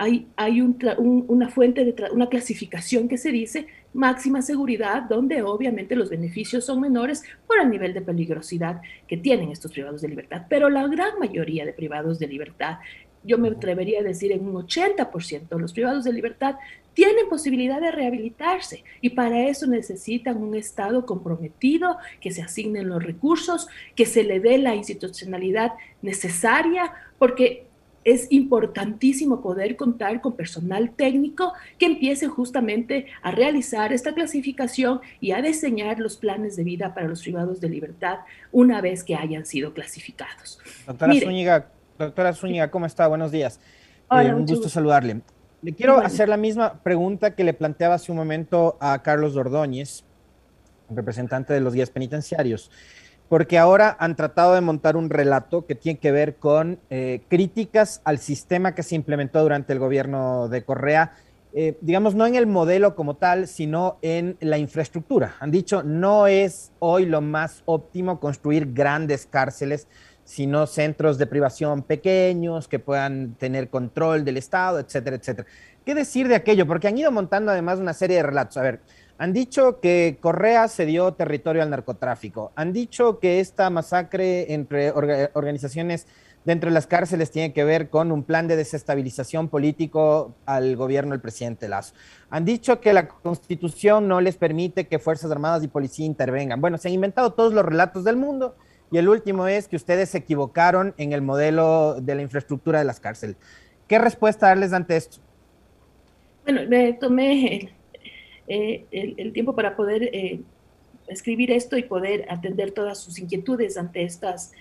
hay, 0.00 0.60
una 0.62 1.50
fuente, 1.50 1.84
de 1.84 1.94
una 2.10 2.30
clasificación 2.30 3.06
que 3.06 3.18
se 3.18 3.30
dice 3.30 3.66
máxima 3.92 4.40
seguridad, 4.40 5.02
donde 5.02 5.42
obviamente 5.42 5.94
los 5.94 6.08
beneficios 6.08 6.64
son 6.64 6.80
menores 6.80 7.22
por 7.46 7.60
el 7.60 7.68
nivel 7.68 7.92
de 7.92 8.00
peligrosidad 8.00 8.80
que 9.06 9.18
tienen 9.18 9.50
estos 9.50 9.72
privados 9.72 10.00
de 10.00 10.08
libertad. 10.08 10.46
Pero 10.48 10.70
la 10.70 10.86
gran 10.86 11.18
mayoría 11.18 11.66
de 11.66 11.74
privados 11.74 12.18
de 12.18 12.28
libertad, 12.28 12.78
yo 13.24 13.36
me 13.36 13.48
atrevería 13.48 14.00
a 14.00 14.02
decir 14.02 14.32
en 14.32 14.46
un 14.46 14.54
80%, 14.66 15.58
los 15.58 15.74
privados 15.74 16.04
de 16.04 16.14
libertad 16.14 16.54
tienen 16.94 17.28
posibilidad 17.28 17.78
de 17.78 17.90
rehabilitarse 17.90 18.84
y 19.02 19.10
para 19.10 19.48
eso 19.48 19.66
necesitan 19.66 20.38
un 20.38 20.54
Estado 20.54 21.04
comprometido, 21.04 21.98
que 22.22 22.30
se 22.30 22.40
asignen 22.40 22.88
los 22.88 23.02
recursos, 23.02 23.68
que 23.94 24.06
se 24.06 24.24
le 24.24 24.40
dé 24.40 24.56
la 24.56 24.74
institucionalidad 24.74 25.72
necesaria, 26.00 26.90
porque 27.18 27.66
es 28.04 28.26
importantísimo 28.30 29.42
poder 29.42 29.76
contar 29.76 30.20
con 30.20 30.34
personal 30.34 30.90
técnico 30.90 31.52
que 31.78 31.86
empiece 31.86 32.28
justamente 32.28 33.06
a 33.22 33.30
realizar 33.30 33.92
esta 33.92 34.14
clasificación 34.14 35.00
y 35.20 35.32
a 35.32 35.42
diseñar 35.42 35.98
los 35.98 36.16
planes 36.16 36.56
de 36.56 36.64
vida 36.64 36.94
para 36.94 37.08
los 37.08 37.22
privados 37.22 37.60
de 37.60 37.68
libertad 37.68 38.20
una 38.52 38.80
vez 38.80 39.04
que 39.04 39.14
hayan 39.14 39.44
sido 39.44 39.74
clasificados. 39.74 40.58
Doctora 40.86 41.14
Zúñiga, 41.14 41.70
doctora 41.98 42.32
Zúñiga, 42.32 42.70
¿cómo 42.70 42.86
está? 42.86 43.06
Buenos 43.06 43.32
días. 43.32 43.60
Eh, 44.10 44.32
un 44.34 44.46
gusto 44.46 44.68
saludarle. 44.68 45.20
Le 45.62 45.74
quiero 45.74 45.98
hacer 45.98 46.28
la 46.28 46.38
misma 46.38 46.82
pregunta 46.82 47.34
que 47.34 47.44
le 47.44 47.52
planteaba 47.52 47.96
hace 47.96 48.10
un 48.10 48.16
momento 48.16 48.78
a 48.80 49.02
Carlos 49.02 49.36
Ordóñez, 49.36 50.04
representante 50.88 51.52
de 51.52 51.60
los 51.60 51.74
guías 51.74 51.90
penitenciarios 51.90 52.70
porque 53.30 53.58
ahora 53.58 53.96
han 54.00 54.16
tratado 54.16 54.54
de 54.54 54.60
montar 54.60 54.96
un 54.96 55.08
relato 55.08 55.64
que 55.64 55.76
tiene 55.76 56.00
que 56.00 56.10
ver 56.10 56.34
con 56.34 56.80
eh, 56.90 57.22
críticas 57.28 58.00
al 58.02 58.18
sistema 58.18 58.74
que 58.74 58.82
se 58.82 58.96
implementó 58.96 59.40
durante 59.40 59.72
el 59.72 59.78
gobierno 59.78 60.48
de 60.48 60.64
Correa, 60.64 61.12
eh, 61.52 61.78
digamos, 61.80 62.16
no 62.16 62.26
en 62.26 62.34
el 62.34 62.48
modelo 62.48 62.96
como 62.96 63.14
tal, 63.14 63.46
sino 63.46 63.98
en 64.02 64.36
la 64.40 64.58
infraestructura. 64.58 65.36
Han 65.38 65.52
dicho, 65.52 65.84
no 65.84 66.26
es 66.26 66.72
hoy 66.80 67.06
lo 67.06 67.20
más 67.20 67.62
óptimo 67.66 68.18
construir 68.18 68.72
grandes 68.72 69.26
cárceles, 69.26 69.86
sino 70.24 70.66
centros 70.66 71.16
de 71.16 71.28
privación 71.28 71.84
pequeños 71.84 72.66
que 72.66 72.80
puedan 72.80 73.34
tener 73.34 73.68
control 73.68 74.24
del 74.24 74.38
Estado, 74.38 74.80
etcétera, 74.80 75.14
etcétera. 75.14 75.46
¿Qué 75.84 75.94
decir 75.94 76.26
de 76.26 76.34
aquello? 76.34 76.66
Porque 76.66 76.88
han 76.88 76.98
ido 76.98 77.12
montando 77.12 77.52
además 77.52 77.78
una 77.78 77.94
serie 77.94 78.16
de 78.16 78.24
relatos. 78.24 78.56
A 78.56 78.62
ver, 78.62 78.80
han 79.20 79.34
dicho 79.34 79.80
que 79.80 80.16
Correa 80.18 80.66
se 80.68 80.86
dio 80.86 81.12
territorio 81.12 81.62
al 81.62 81.68
narcotráfico. 81.68 82.52
Han 82.54 82.72
dicho 82.72 83.18
que 83.18 83.38
esta 83.40 83.68
masacre 83.68 84.54
entre 84.54 84.92
organizaciones 84.92 86.06
dentro 86.46 86.70
de 86.70 86.74
las 86.74 86.86
cárceles 86.86 87.30
tiene 87.30 87.52
que 87.52 87.62
ver 87.62 87.90
con 87.90 88.12
un 88.12 88.22
plan 88.22 88.48
de 88.48 88.56
desestabilización 88.56 89.50
político 89.50 90.34
al 90.46 90.74
gobierno 90.74 91.10
del 91.10 91.20
presidente 91.20 91.68
Lazo. 91.68 91.92
Han 92.30 92.46
dicho 92.46 92.80
que 92.80 92.94
la 92.94 93.08
constitución 93.08 94.08
no 94.08 94.22
les 94.22 94.38
permite 94.38 94.86
que 94.86 94.98
Fuerzas 94.98 95.30
Armadas 95.30 95.62
y 95.62 95.68
Policía 95.68 96.06
intervengan. 96.06 96.62
Bueno, 96.62 96.78
se 96.78 96.88
han 96.88 96.94
inventado 96.94 97.34
todos 97.34 97.52
los 97.52 97.62
relatos 97.62 98.04
del 98.04 98.16
mundo 98.16 98.56
Y 98.90 98.96
el 98.96 99.06
último 99.06 99.46
es 99.48 99.68
que 99.68 99.76
ustedes 99.76 100.08
se 100.08 100.18
equivocaron 100.18 100.94
en 100.96 101.12
el 101.12 101.20
modelo 101.20 102.00
de 102.00 102.14
la 102.14 102.22
infraestructura 102.22 102.78
de 102.78 102.86
las 102.86 103.00
cárceles. 103.00 103.36
¿Qué 103.86 103.98
respuesta 103.98 104.46
darles 104.46 104.72
ante 104.72 104.96
esto? 104.96 105.18
Bueno, 106.44 106.62
me 106.70 106.94
tomé 106.94 107.70
el, 108.50 109.14
el, 109.16 109.32
tiempo 109.32 109.54
para 109.54 109.76
poder 109.76 110.10
eh, 110.12 110.40
escribir 111.06 111.52
esto 111.52 111.76
y 111.76 111.82
poder 111.82 112.26
atender 112.28 112.72
todas 112.72 112.98
sus 112.98 113.18
inquietudes 113.18 113.76
ante 113.76 114.02
estas 114.02 114.52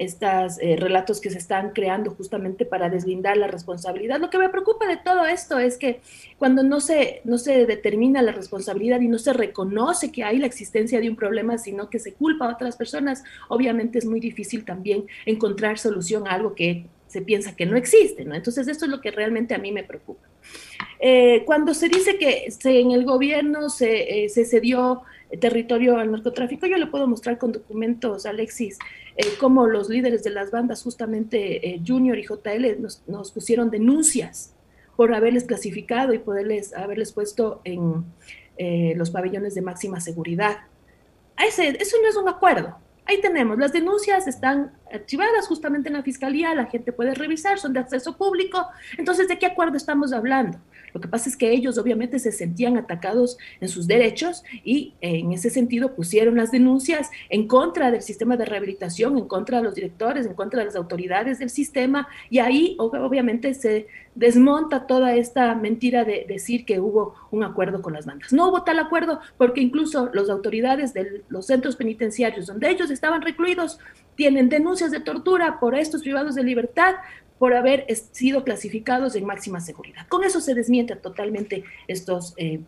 estos 0.00 0.58
eh, 0.62 0.76
relatos 0.76 1.20
que 1.20 1.28
se 1.28 1.36
están 1.36 1.72
creando 1.72 2.12
justamente 2.12 2.64
para 2.64 2.88
deslindar 2.88 3.36
la 3.36 3.48
responsabilidad. 3.48 4.18
Lo 4.18 4.30
que 4.30 4.38
me 4.38 4.48
preocupa 4.48 4.86
de 4.86 4.96
todo 4.96 5.26
esto 5.26 5.58
es 5.58 5.76
que 5.76 6.00
cuando 6.38 6.62
no 6.62 6.80
se, 6.80 7.20
no 7.24 7.36
se 7.36 7.66
determina 7.66 8.22
la 8.22 8.32
responsabilidad 8.32 9.02
y 9.02 9.08
no 9.08 9.18
se 9.18 9.34
reconoce 9.34 10.10
que 10.10 10.24
hay 10.24 10.38
la 10.38 10.46
existencia 10.46 11.00
de 11.00 11.10
un 11.10 11.16
problema, 11.16 11.58
sino 11.58 11.90
que 11.90 11.98
se 11.98 12.14
culpa 12.14 12.46
a 12.46 12.54
otras 12.54 12.78
personas, 12.78 13.24
obviamente 13.50 13.98
es 13.98 14.06
muy 14.06 14.20
difícil 14.20 14.64
también 14.64 15.04
encontrar 15.26 15.78
solución 15.78 16.26
a 16.26 16.32
algo 16.32 16.54
que 16.54 16.86
se 17.06 17.20
piensa 17.20 17.54
que 17.54 17.66
no 17.66 17.76
existe, 17.76 18.24
¿no? 18.24 18.34
Entonces, 18.34 18.68
esto 18.68 18.86
es 18.86 18.90
lo 18.90 19.02
que 19.02 19.10
realmente 19.10 19.54
a 19.54 19.58
mí 19.58 19.70
me 19.70 19.84
preocupa. 19.84 20.29
Eh, 20.98 21.44
cuando 21.46 21.74
se 21.74 21.88
dice 21.88 22.18
que 22.18 22.48
en 22.64 22.90
el 22.90 23.04
gobierno 23.04 23.70
se, 23.70 24.24
eh, 24.24 24.28
se 24.28 24.44
cedió 24.44 25.02
territorio 25.40 25.96
al 25.96 26.10
narcotráfico, 26.10 26.66
yo 26.66 26.76
le 26.76 26.86
puedo 26.86 27.06
mostrar 27.06 27.38
con 27.38 27.52
documentos, 27.52 28.26
Alexis, 28.26 28.78
eh, 29.16 29.24
cómo 29.38 29.66
los 29.66 29.88
líderes 29.88 30.24
de 30.24 30.30
las 30.30 30.50
bandas, 30.50 30.82
justamente 30.82 31.80
Junior 31.86 32.18
y 32.18 32.24
JL, 32.24 32.80
nos, 32.80 33.02
nos, 33.06 33.30
pusieron 33.30 33.70
denuncias 33.70 34.54
por 34.96 35.14
haberles 35.14 35.44
clasificado 35.44 36.12
y 36.12 36.18
poderles 36.18 36.74
haberles 36.74 37.12
puesto 37.12 37.60
en 37.64 38.04
los 38.98 39.10
pabellones 39.10 39.54
de 39.54 39.62
máxima 39.62 40.00
seguridad. 40.00 40.58
Ese, 41.38 41.68
eso 41.80 41.96
no 42.02 42.08
es 42.08 42.16
un 42.16 42.28
acuerdo, 42.28 42.76
Ahí 43.10 43.20
tenemos, 43.20 43.58
las 43.58 43.72
denuncias 43.72 44.28
están 44.28 44.70
archivadas 44.92 45.48
justamente 45.48 45.88
en 45.88 45.94
la 45.94 46.02
fiscalía, 46.04 46.54
la 46.54 46.66
gente 46.66 46.92
puede 46.92 47.12
revisar, 47.12 47.58
son 47.58 47.72
de 47.72 47.80
acceso 47.80 48.16
público. 48.16 48.64
Entonces, 48.98 49.26
¿de 49.26 49.36
qué 49.36 49.46
acuerdo 49.46 49.76
estamos 49.76 50.12
hablando? 50.12 50.60
Lo 50.94 51.00
que 51.00 51.08
pasa 51.08 51.28
es 51.28 51.36
que 51.36 51.50
ellos 51.50 51.76
obviamente 51.76 52.20
se 52.20 52.30
sentían 52.30 52.76
atacados 52.76 53.36
en 53.60 53.68
sus 53.68 53.88
derechos 53.88 54.44
y 54.62 54.94
en 55.00 55.32
ese 55.32 55.50
sentido 55.50 55.96
pusieron 55.96 56.36
las 56.36 56.52
denuncias 56.52 57.10
en 57.30 57.48
contra 57.48 57.90
del 57.90 58.02
sistema 58.02 58.36
de 58.36 58.44
rehabilitación, 58.44 59.18
en 59.18 59.26
contra 59.26 59.58
de 59.58 59.64
los 59.64 59.74
directores, 59.74 60.26
en 60.26 60.34
contra 60.34 60.60
de 60.60 60.66
las 60.66 60.76
autoridades 60.76 61.40
del 61.40 61.50
sistema 61.50 62.06
y 62.28 62.38
ahí 62.38 62.76
obviamente 62.78 63.54
se 63.54 63.88
desmonta 64.20 64.86
toda 64.86 65.14
esta 65.14 65.54
mentira 65.54 66.04
de 66.04 66.26
decir 66.28 66.66
que 66.66 66.78
hubo 66.78 67.14
un 67.30 67.42
acuerdo 67.42 67.80
con 67.80 67.94
las 67.94 68.04
bandas. 68.04 68.34
No 68.34 68.50
hubo 68.50 68.64
tal 68.64 68.78
acuerdo 68.78 69.18
porque 69.38 69.62
incluso 69.62 70.10
las 70.12 70.28
autoridades 70.28 70.92
de 70.92 71.24
los 71.30 71.46
centros 71.46 71.74
penitenciarios 71.74 72.46
donde 72.46 72.68
ellos 72.68 72.90
estaban 72.90 73.22
recluidos 73.22 73.78
tienen 74.16 74.50
denuncias 74.50 74.90
de 74.90 75.00
tortura 75.00 75.58
por 75.58 75.74
estos 75.74 76.02
privados 76.02 76.34
de 76.34 76.44
libertad 76.44 76.96
por 77.38 77.54
haber 77.54 77.86
sido 78.12 78.44
clasificados 78.44 79.16
en 79.16 79.24
máxima 79.24 79.58
seguridad. 79.58 80.06
Con 80.08 80.22
eso 80.22 80.42
se 80.42 80.52
desmiente 80.52 80.96
totalmente 80.96 81.64
estos, 81.88 82.34
eh, 82.36 82.60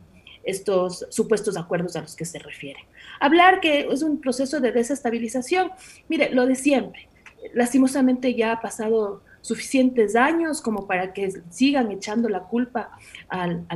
estos 0.45 1.07
supuestos 1.11 1.59
acuerdos 1.59 1.97
a 1.97 2.01
los 2.01 2.17
que 2.17 2.25
se 2.25 2.39
refiere. 2.39 2.81
Hablar 3.21 3.61
que 3.61 3.89
es 3.91 4.03
un 4.03 4.23
proceso 4.23 4.59
de 4.59 4.73
desestabilización, 4.73 5.71
mire, 6.09 6.31
lo 6.31 6.47
de 6.47 6.55
siempre. 6.55 7.11
Lastimosamente 7.53 8.35
ya 8.35 8.53
ha 8.53 8.63
pasado 8.63 9.21
suficientes 9.43 10.17
años 10.17 10.63
como 10.63 10.87
para 10.87 11.13
que 11.13 11.31
sigan 11.51 11.91
echando 11.91 12.29
la 12.29 12.45
culpa 12.45 12.91
al, 13.29 13.67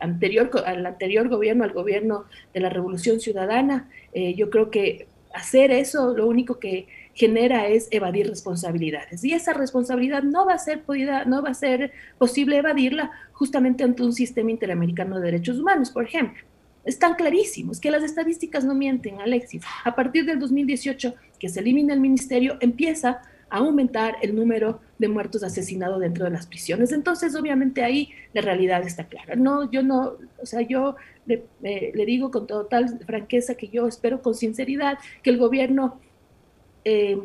anterior, 0.00 0.50
al 0.66 0.86
anterior 0.86 1.28
gobierno, 1.28 1.62
al 1.62 1.72
gobierno 1.72 2.24
de 2.52 2.60
la 2.60 2.70
Revolución 2.70 3.20
Ciudadana. 3.20 3.88
Eh, 4.12 4.34
yo 4.34 4.50
creo 4.50 4.70
que 4.70 5.06
hacer 5.32 5.70
eso 5.70 6.16
lo 6.16 6.26
único 6.26 6.58
que 6.58 6.88
genera 7.14 7.68
es 7.68 7.88
evadir 7.90 8.28
responsabilidades. 8.28 9.24
Y 9.24 9.32
esa 9.32 9.52
responsabilidad 9.52 10.22
no 10.22 10.46
va 10.46 10.54
a 10.54 10.58
ser 10.58 10.82
podida, 10.82 11.24
no 11.24 11.42
va 11.42 11.50
a 11.50 11.54
ser 11.54 11.92
posible 12.16 12.56
evadirla 12.56 13.10
justamente 13.32 13.84
ante 13.84 14.02
un 14.02 14.12
sistema 14.12 14.50
interamericano 14.50 15.18
de 15.18 15.26
derechos 15.26 15.58
humanos, 15.58 15.90
por 15.90 16.04
ejemplo. 16.04 16.42
Están 16.84 17.16
clarísimos 17.16 17.80
que 17.80 17.90
las 17.90 18.02
estadísticas 18.02 18.64
no 18.64 18.74
mienten, 18.74 19.20
Alexis. 19.20 19.62
A 19.84 19.94
partir 19.94 20.24
del 20.24 20.38
2018, 20.38 21.14
que 21.38 21.48
se 21.48 21.60
elimina 21.60 21.92
el 21.92 22.00
ministerio, 22.00 22.56
empieza 22.60 23.20
aumentar 23.50 24.16
el 24.22 24.34
número 24.34 24.80
de 24.98 25.08
muertos 25.08 25.42
asesinados 25.42 26.00
dentro 26.00 26.24
de 26.24 26.30
las 26.30 26.46
prisiones. 26.46 26.92
Entonces, 26.92 27.34
obviamente 27.34 27.82
ahí 27.82 28.10
la 28.32 28.42
realidad 28.42 28.82
está 28.82 29.04
clara. 29.04 29.36
No, 29.36 29.70
yo 29.70 29.82
no, 29.82 30.14
o 30.40 30.46
sea, 30.46 30.60
yo 30.62 30.96
le, 31.26 31.44
eh, 31.62 31.92
digo 32.06 32.30
con 32.30 32.46
total 32.46 32.98
franqueza 33.06 33.54
que 33.54 33.68
yo 33.68 33.86
espero 33.86 34.22
con 34.22 34.34
sinceridad 34.34 34.98
que 35.22 35.30
el 35.30 35.38
gobierno 35.38 36.00
eh, 36.84 37.18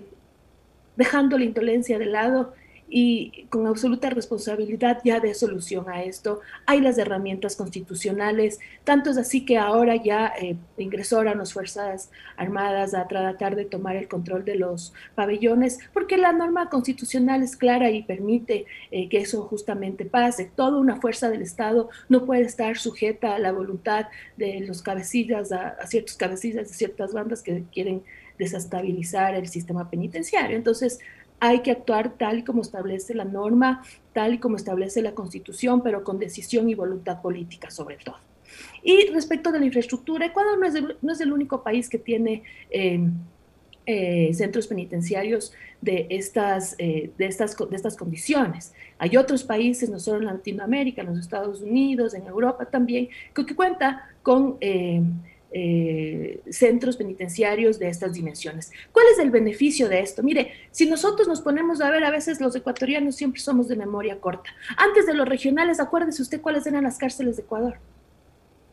dejando 0.95 1.37
la 1.37 1.45
indolencia 1.45 1.97
de 1.97 2.05
lado 2.05 2.53
y 2.95 3.47
con 3.50 3.65
absoluta 3.65 4.12
responsabilidad 4.12 5.00
ya 5.03 5.19
de 5.19 5.33
solución 5.33 5.89
a 5.89 6.03
esto. 6.03 6.41
Hay 6.67 6.79
las 6.79 7.00
herramientas 7.00 7.55
constitucionales, 7.55 8.59
tanto 8.83 9.09
es 9.09 9.17
así 9.17 9.45
que 9.45 9.57
ahora 9.57 9.95
ya 9.95 10.31
eh, 10.39 10.57
ingresaron 10.77 11.39
las 11.39 11.53
Fuerzas 11.53 12.12
Armadas 12.38 12.93
a 12.93 13.07
tratar 13.07 13.55
de 13.55 13.65
tomar 13.65 13.95
el 13.95 14.07
control 14.07 14.45
de 14.45 14.57
los 14.57 14.93
pabellones, 15.15 15.79
porque 15.91 16.17
la 16.17 16.33
norma 16.33 16.69
constitucional 16.69 17.41
es 17.41 17.57
clara 17.57 17.89
y 17.89 18.03
permite 18.03 18.67
eh, 18.91 19.09
que 19.09 19.21
eso 19.21 19.41
justamente 19.41 20.05
pase. 20.05 20.51
Toda 20.55 20.77
una 20.77 21.01
fuerza 21.01 21.31
del 21.31 21.41
Estado 21.41 21.89
no 22.09 22.25
puede 22.25 22.43
estar 22.43 22.77
sujeta 22.77 23.33
a 23.33 23.39
la 23.39 23.53
voluntad 23.53 24.05
de 24.38 24.59
los 24.59 24.83
cabecillas, 24.83 25.51
a, 25.51 25.69
a 25.69 25.88
ciertos 25.88 26.15
cabecillas 26.15 26.67
de 26.69 26.75
ciertas 26.75 27.12
bandas 27.12 27.41
que 27.41 27.63
quieren 27.73 28.03
desestabilizar 28.38 29.33
el 29.33 29.47
sistema 29.47 29.89
penitenciario. 29.89 30.55
Entonces, 30.55 31.00
hay 31.43 31.59
que 31.59 31.71
actuar 31.71 32.13
tal 32.17 32.39
y 32.39 32.43
como 32.43 32.62
establece 32.62 33.13
la 33.13 33.25
norma, 33.25 33.83
tal 34.13 34.35
y 34.35 34.38
como 34.38 34.55
establece 34.55 35.01
la 35.01 35.13
Constitución, 35.13 35.83
pero 35.83 36.01
con 36.05 36.17
decisión 36.17 36.69
y 36.69 36.73
voluntad 36.73 37.21
política 37.21 37.69
sobre 37.69 37.97
todo. 37.97 38.15
Y 38.81 39.07
respecto 39.07 39.51
de 39.51 39.59
la 39.59 39.65
infraestructura, 39.65 40.25
Ecuador 40.25 40.57
no 40.57 41.12
es 41.12 41.19
el, 41.19 41.33
único 41.33 41.62
país 41.62 41.89
que 41.89 41.97
tiene 41.97 42.43
eh, 42.69 43.09
eh, 43.85 44.33
centros 44.33 44.67
penitenciarios 44.67 45.51
de 45.81 46.07
estas, 46.12 46.75
eh, 46.77 47.12
de, 47.17 47.25
estas, 47.25 47.57
de 47.57 47.75
estas 47.75 47.97
condiciones. 47.97 48.73
Hay 48.97 49.17
otros 49.17 49.43
países, 49.43 49.89
no 49.89 50.00
solo 50.00 50.19
en 50.19 50.27
Latinoamérica, 50.27 51.01
en 51.01 51.09
los 51.09 51.19
Estados 51.19 51.62
Unidos, 51.62 52.13
en 52.13 52.25
Europa 52.25 52.67
también, 52.67 53.09
que, 53.35 53.53
cuenta 53.53 54.07
con 54.21 54.59
centros 56.50 56.98
penitenciarios 56.98 57.77
de 57.77 57.88
estas 57.88 58.13
dimensiones. 58.13 58.72
¿Cuál 58.91 59.05
es 59.12 59.19
el 59.19 59.29
beneficio 59.29 59.88
de 59.88 60.00
esto? 60.00 60.24
Mire, 60.24 60.51
si 60.72 60.88
nosotros 60.88 61.27
nos 61.27 61.41
ponemos 61.41 61.79
a 61.81 61.91
ver, 61.91 62.03
a 62.03 62.10
veces 62.12 62.41
los 62.41 62.55
ecuatorianos 62.55 63.15
siempre 63.15 63.39
somos 63.39 63.67
de 63.67 63.75
memoria 63.75 64.19
corta. 64.19 64.50
Antes 64.77 65.05
de 65.05 65.13
los 65.13 65.27
regionales, 65.27 65.79
acuérdese 65.79 66.22
usted 66.24 66.41
cuáles 66.41 66.65
eran 66.65 66.83
las 66.83 66.98
cárceles 66.98 67.38
de 67.38 67.43
Ecuador. 67.43 67.77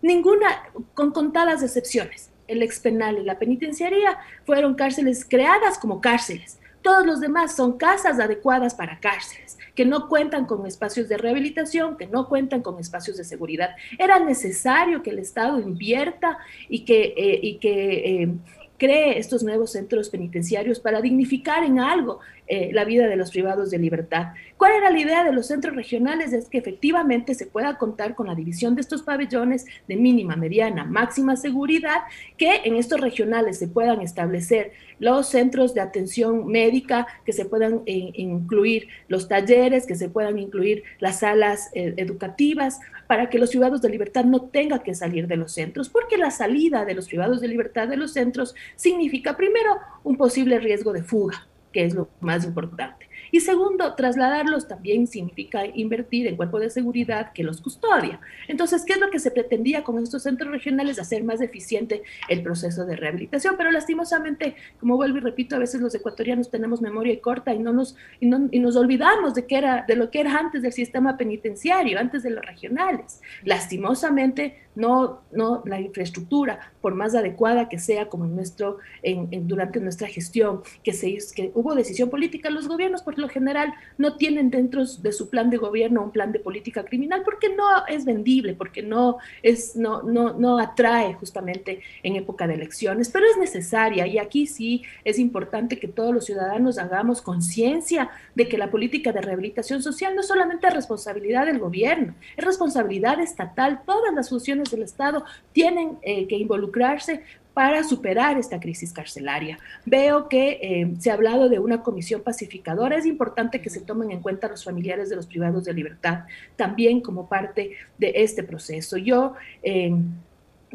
Ninguna, 0.00 0.70
con 0.94 1.10
contadas 1.10 1.62
excepciones. 1.62 2.30
El 2.48 2.62
expenal 2.62 3.18
y 3.18 3.24
la 3.24 3.38
penitenciaría 3.38 4.18
fueron 4.44 4.74
cárceles 4.74 5.26
creadas 5.28 5.78
como 5.78 6.00
cárceles. 6.00 6.59
Todos 6.82 7.06
los 7.06 7.20
demás 7.20 7.54
son 7.56 7.76
casas 7.76 8.18
adecuadas 8.18 8.74
para 8.74 9.00
cárceles 9.00 9.58
que 9.74 9.84
no 9.84 10.08
cuentan 10.08 10.46
con 10.46 10.66
espacios 10.66 11.08
de 11.08 11.16
rehabilitación, 11.16 11.96
que 11.96 12.06
no 12.06 12.28
cuentan 12.28 12.62
con 12.62 12.78
espacios 12.78 13.16
de 13.16 13.24
seguridad. 13.24 13.70
Era 13.98 14.18
necesario 14.18 15.02
que 15.02 15.10
el 15.10 15.18
Estado 15.18 15.58
invierta 15.60 16.38
y 16.68 16.84
que, 16.84 17.14
eh, 17.16 17.40
y 17.42 17.58
que 17.58 18.22
eh, 18.22 18.34
cree 18.76 19.18
estos 19.18 19.42
nuevos 19.42 19.72
centros 19.72 20.08
penitenciarios 20.08 20.80
para 20.80 21.00
dignificar 21.00 21.62
en 21.64 21.78
algo 21.78 22.20
eh, 22.52 22.70
la 22.72 22.84
vida 22.84 23.06
de 23.06 23.14
los 23.14 23.30
privados 23.30 23.70
de 23.70 23.78
libertad. 23.78 24.32
¿Cuál 24.56 24.72
era 24.72 24.90
la 24.90 24.98
idea 24.98 25.22
de 25.22 25.32
los 25.32 25.46
centros 25.46 25.76
regionales? 25.76 26.32
Es 26.32 26.48
que 26.48 26.58
efectivamente 26.58 27.36
se 27.36 27.46
pueda 27.46 27.78
contar 27.78 28.16
con 28.16 28.26
la 28.26 28.34
división 28.34 28.74
de 28.74 28.80
estos 28.80 29.02
pabellones 29.02 29.66
de 29.86 29.94
mínima, 29.94 30.34
mediana, 30.34 30.82
máxima 30.84 31.36
seguridad, 31.36 32.00
que 32.36 32.62
en 32.64 32.74
estos 32.74 33.00
regionales 33.00 33.56
se 33.56 33.68
puedan 33.68 34.00
establecer 34.00 34.72
los 34.98 35.28
centros 35.28 35.74
de 35.74 35.80
atención 35.80 36.48
médica, 36.48 37.06
que 37.24 37.32
se 37.32 37.44
puedan 37.44 37.82
eh, 37.86 38.10
incluir 38.14 38.88
los 39.06 39.28
talleres, 39.28 39.86
que 39.86 39.94
se 39.94 40.08
puedan 40.08 40.36
incluir 40.36 40.82
las 40.98 41.20
salas 41.20 41.70
eh, 41.72 41.94
educativas, 41.98 42.80
para 43.06 43.30
que 43.30 43.38
los 43.38 43.50
privados 43.50 43.80
de 43.80 43.90
libertad 43.90 44.24
no 44.24 44.40
tengan 44.42 44.80
que 44.80 44.96
salir 44.96 45.28
de 45.28 45.36
los 45.36 45.52
centros, 45.52 45.88
porque 45.88 46.16
la 46.16 46.32
salida 46.32 46.84
de 46.84 46.94
los 46.94 47.06
privados 47.06 47.40
de 47.40 47.46
libertad 47.46 47.86
de 47.86 47.96
los 47.96 48.12
centros 48.12 48.56
significa 48.74 49.36
primero 49.36 49.78
un 50.02 50.16
posible 50.16 50.58
riesgo 50.58 50.92
de 50.92 51.04
fuga 51.04 51.46
que 51.72 51.84
es 51.84 51.94
lo 51.94 52.08
más 52.20 52.44
importante. 52.44 53.10
Y 53.32 53.40
segundo, 53.40 53.94
trasladarlos 53.94 54.66
también 54.66 55.06
significa 55.06 55.64
invertir 55.66 56.26
en 56.26 56.36
cuerpo 56.36 56.58
de 56.58 56.70
seguridad 56.70 57.32
que 57.32 57.44
los 57.44 57.60
custodia. 57.60 58.20
Entonces, 58.48 58.84
¿qué 58.84 58.94
es 58.94 59.00
lo 59.00 59.10
que 59.10 59.20
se 59.20 59.30
pretendía 59.30 59.84
con 59.84 60.02
estos 60.02 60.24
centros 60.24 60.50
regionales? 60.50 60.98
Hacer 60.98 61.22
más 61.22 61.40
eficiente 61.40 62.02
el 62.28 62.42
proceso 62.42 62.84
de 62.84 62.96
rehabilitación, 62.96 63.54
pero 63.56 63.70
lastimosamente, 63.70 64.56
como 64.78 64.96
vuelvo 64.96 65.18
y 65.18 65.20
repito, 65.20 65.56
a 65.56 65.60
veces 65.60 65.80
los 65.80 65.94
ecuatorianos 65.94 66.50
tenemos 66.50 66.80
memoria 66.80 67.20
corta 67.20 67.54
y, 67.54 67.58
no 67.58 67.72
nos, 67.72 67.96
y, 68.18 68.26
nos 68.26 68.76
olvidamos 68.76 69.34
de, 69.34 69.46
que 69.46 69.56
era, 69.56 69.84
de 69.86 69.96
lo 69.96 70.10
que 70.10 70.20
era 70.20 70.36
antes 70.36 70.62
del 70.62 70.72
sistema 70.72 71.16
penitenciario, 71.16 71.98
antes 71.98 72.22
de 72.22 72.30
los 72.30 72.44
regionales. 72.44 73.20
Lastimosamente, 73.44 74.58
no, 74.74 75.20
no 75.32 75.62
la 75.66 75.80
infraestructura, 75.80 76.72
por 76.80 76.94
más 76.94 77.14
adecuada 77.14 77.68
que 77.68 77.78
sea 77.78 78.08
como 78.08 78.24
en 78.24 78.36
nuestro, 78.36 78.78
en, 79.02 79.48
durante 79.48 79.80
nuestra 79.80 80.08
gestión, 80.08 80.62
que, 80.82 80.92
se, 80.92 81.18
que 81.34 81.50
hubo 81.54 81.74
decisión 81.74 82.08
política, 82.08 82.50
los 82.50 82.68
gobiernos 82.68 83.02
por 83.02 83.18
lo 83.18 83.28
general 83.28 83.72
no 83.98 84.16
tienen 84.16 84.50
dentro 84.50 84.84
de 84.84 85.12
su 85.12 85.28
plan 85.28 85.50
de 85.50 85.56
gobierno 85.56 86.02
un 86.02 86.10
plan 86.10 86.32
de 86.32 86.38
política 86.38 86.84
criminal 86.84 87.22
porque 87.24 87.54
no 87.54 87.64
es 87.88 88.04
vendible, 88.04 88.54
porque 88.54 88.82
no, 88.82 89.18
es, 89.42 89.76
no, 89.76 90.02
no, 90.02 90.34
no 90.34 90.58
atrae 90.58 91.14
justamente 91.14 91.80
en 92.02 92.16
época 92.16 92.46
de 92.46 92.54
elecciones, 92.54 93.08
pero 93.08 93.26
es 93.26 93.38
necesaria 93.38 94.06
y 94.06 94.18
aquí 94.18 94.46
sí 94.46 94.82
es 95.04 95.18
importante 95.18 95.78
que 95.78 95.88
todos 95.88 96.14
los 96.14 96.24
ciudadanos 96.24 96.78
hagamos 96.78 97.22
conciencia 97.22 98.10
de 98.34 98.48
que 98.48 98.58
la 98.58 98.70
política 98.70 99.12
de 99.12 99.20
rehabilitación 99.20 99.82
social 99.82 100.14
no 100.14 100.22
solamente 100.22 100.66
es 100.68 100.74
responsabilidad 100.74 101.46
del 101.46 101.58
gobierno, 101.58 102.14
es 102.36 102.44
responsabilidad 102.44 103.20
estatal, 103.20 103.82
todas 103.84 104.14
las 104.14 104.28
funciones 104.28 104.59
del 104.68 104.82
Estado 104.82 105.24
tienen 105.52 105.98
eh, 106.02 106.26
que 106.26 106.36
involucrarse 106.36 107.22
para 107.54 107.82
superar 107.84 108.38
esta 108.38 108.60
crisis 108.60 108.92
carcelaria. 108.92 109.58
Veo 109.84 110.28
que 110.28 110.58
eh, 110.62 110.94
se 110.98 111.10
ha 111.10 111.14
hablado 111.14 111.48
de 111.48 111.58
una 111.58 111.82
comisión 111.82 112.22
pacificadora. 112.22 112.96
Es 112.96 113.06
importante 113.06 113.60
que 113.60 113.70
se 113.70 113.80
tomen 113.80 114.10
en 114.10 114.20
cuenta 114.20 114.48
los 114.48 114.64
familiares 114.64 115.10
de 115.10 115.16
los 115.16 115.26
privados 115.26 115.64
de 115.64 115.74
libertad 115.74 116.24
también 116.56 117.00
como 117.00 117.28
parte 117.28 117.72
de 117.98 118.12
este 118.16 118.42
proceso. 118.42 118.96
Yo 118.96 119.34
eh, 119.62 119.92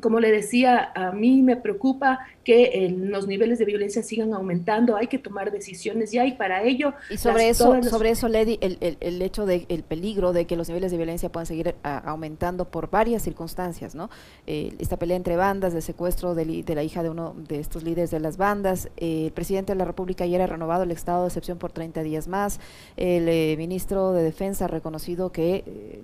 como 0.02 0.20
le 0.20 0.32
decía, 0.32 0.92
a 0.94 1.12
mí 1.12 1.42
me 1.42 1.56
preocupa 1.56 2.20
que 2.44 2.94
los 2.98 3.28
niveles 3.28 3.60
de 3.60 3.66
violencia 3.66 4.04
sigan 4.04 4.34
aumentando, 4.34 4.98
hay 4.98 5.08
que 5.08 5.18
tomar 5.18 5.52
decisiones 5.52 6.12
ya 6.12 6.25
y 6.25 6.34
para 6.34 6.64
ello... 6.64 6.94
Y 7.10 7.18
sobre 7.18 7.50
eso, 7.50 7.82
sobre 7.84 8.12
eso, 8.12 8.28
Lady, 8.28 8.58
el, 8.62 8.78
el, 8.82 8.98
el 9.00 9.22
hecho 9.22 9.46
de 9.46 9.66
el 9.70 9.84
peligro 9.84 10.34
de 10.34 10.46
que 10.46 10.56
los 10.56 10.68
niveles 10.68 10.92
de 10.92 10.98
violencia 10.98 11.32
puedan 11.32 11.46
seguir 11.46 11.75
aumentando 11.84 12.66
por 12.66 12.90
varias 12.90 13.24
circunstancias, 13.24 13.96
¿no? 13.96 14.10
Eh, 14.48 14.75
esta 14.80 14.98
pelea 14.98 15.18
entre 15.18 15.38
bandas, 15.38 15.74
de 15.74 15.82
secuestro 15.82 16.36
de, 16.36 16.64
la 16.68 16.84
hija 16.84 17.04
de 17.04 17.10
uno 17.10 17.36
de 17.48 17.60
estos 17.60 17.84
líderes 17.84 18.12
de 18.12 18.20
las 18.20 18.38
bandas, 18.38 18.90
eh, 18.98 19.28
el 19.28 19.32
presidente 19.32 19.74
de 19.74 19.80
la 19.80 19.86
República 19.86 20.24
ayer 20.24 20.42
ha 20.42 20.48
renovado 20.48 20.84
el 20.84 20.92
estado 20.92 21.22
de 21.22 21.28
excepción 21.30 21.58
por 21.58 21.72
30 21.72 22.04
días 22.04 22.28
más, 22.28 22.60
el 22.98 23.28
eh, 23.30 23.56
ministro 23.58 24.12
de 24.12 24.24
Defensa 24.24 24.66
ha 24.66 24.68
reconocido 24.68 25.32
que 25.32 26.04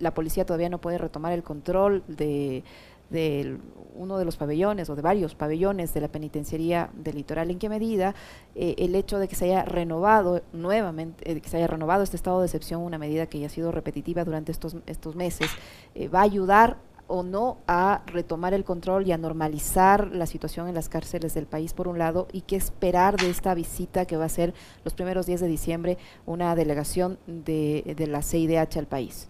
la 0.00 0.12
policía 0.12 0.44
todavía 0.44 0.68
no 0.68 0.78
puede 0.80 0.98
retomar 0.98 1.32
el 1.32 1.42
control 1.42 2.02
de 2.08 2.64
de 3.10 3.58
uno 3.98 4.16
de 4.16 4.24
los 4.24 4.36
pabellones 4.36 4.88
o 4.88 4.96
de 4.96 5.02
varios 5.02 5.34
pabellones 5.34 5.92
de 5.92 6.00
la 6.00 6.08
penitenciaría 6.08 6.90
del 6.94 7.16
litoral, 7.16 7.50
en 7.50 7.58
qué 7.58 7.68
medida 7.68 8.14
eh, 8.54 8.76
el 8.78 8.94
hecho 8.94 9.18
de 9.18 9.28
que 9.28 9.34
se 9.34 9.46
haya 9.46 9.64
renovado 9.64 10.42
nuevamente, 10.52 11.30
eh, 11.30 11.40
que 11.40 11.48
se 11.48 11.56
haya 11.56 11.66
renovado 11.66 12.02
este 12.02 12.16
estado 12.16 12.40
de 12.40 12.46
excepción, 12.46 12.82
una 12.82 12.98
medida 12.98 13.26
que 13.26 13.40
ya 13.40 13.46
ha 13.46 13.50
sido 13.50 13.72
repetitiva 13.72 14.24
durante 14.24 14.52
estos, 14.52 14.76
estos 14.86 15.16
meses, 15.16 15.50
eh, 15.94 16.08
va 16.08 16.20
a 16.20 16.22
ayudar 16.22 16.76
o 17.10 17.22
no 17.22 17.56
a 17.66 18.02
retomar 18.06 18.52
el 18.52 18.64
control 18.64 19.06
y 19.06 19.12
a 19.12 19.18
normalizar 19.18 20.08
la 20.14 20.26
situación 20.26 20.68
en 20.68 20.74
las 20.74 20.90
cárceles 20.90 21.32
del 21.32 21.46
país, 21.46 21.72
por 21.72 21.88
un 21.88 21.98
lado, 21.98 22.28
y 22.32 22.42
qué 22.42 22.56
esperar 22.56 23.16
de 23.16 23.30
esta 23.30 23.54
visita 23.54 24.04
que 24.04 24.18
va 24.18 24.26
a 24.26 24.28
ser 24.28 24.52
los 24.84 24.92
primeros 24.92 25.24
días 25.24 25.40
de 25.40 25.48
diciembre 25.48 25.96
una 26.26 26.54
delegación 26.54 27.18
de, 27.26 27.94
de 27.96 28.06
la 28.06 28.22
CIDH 28.22 28.76
al 28.76 28.86
país. 28.86 29.28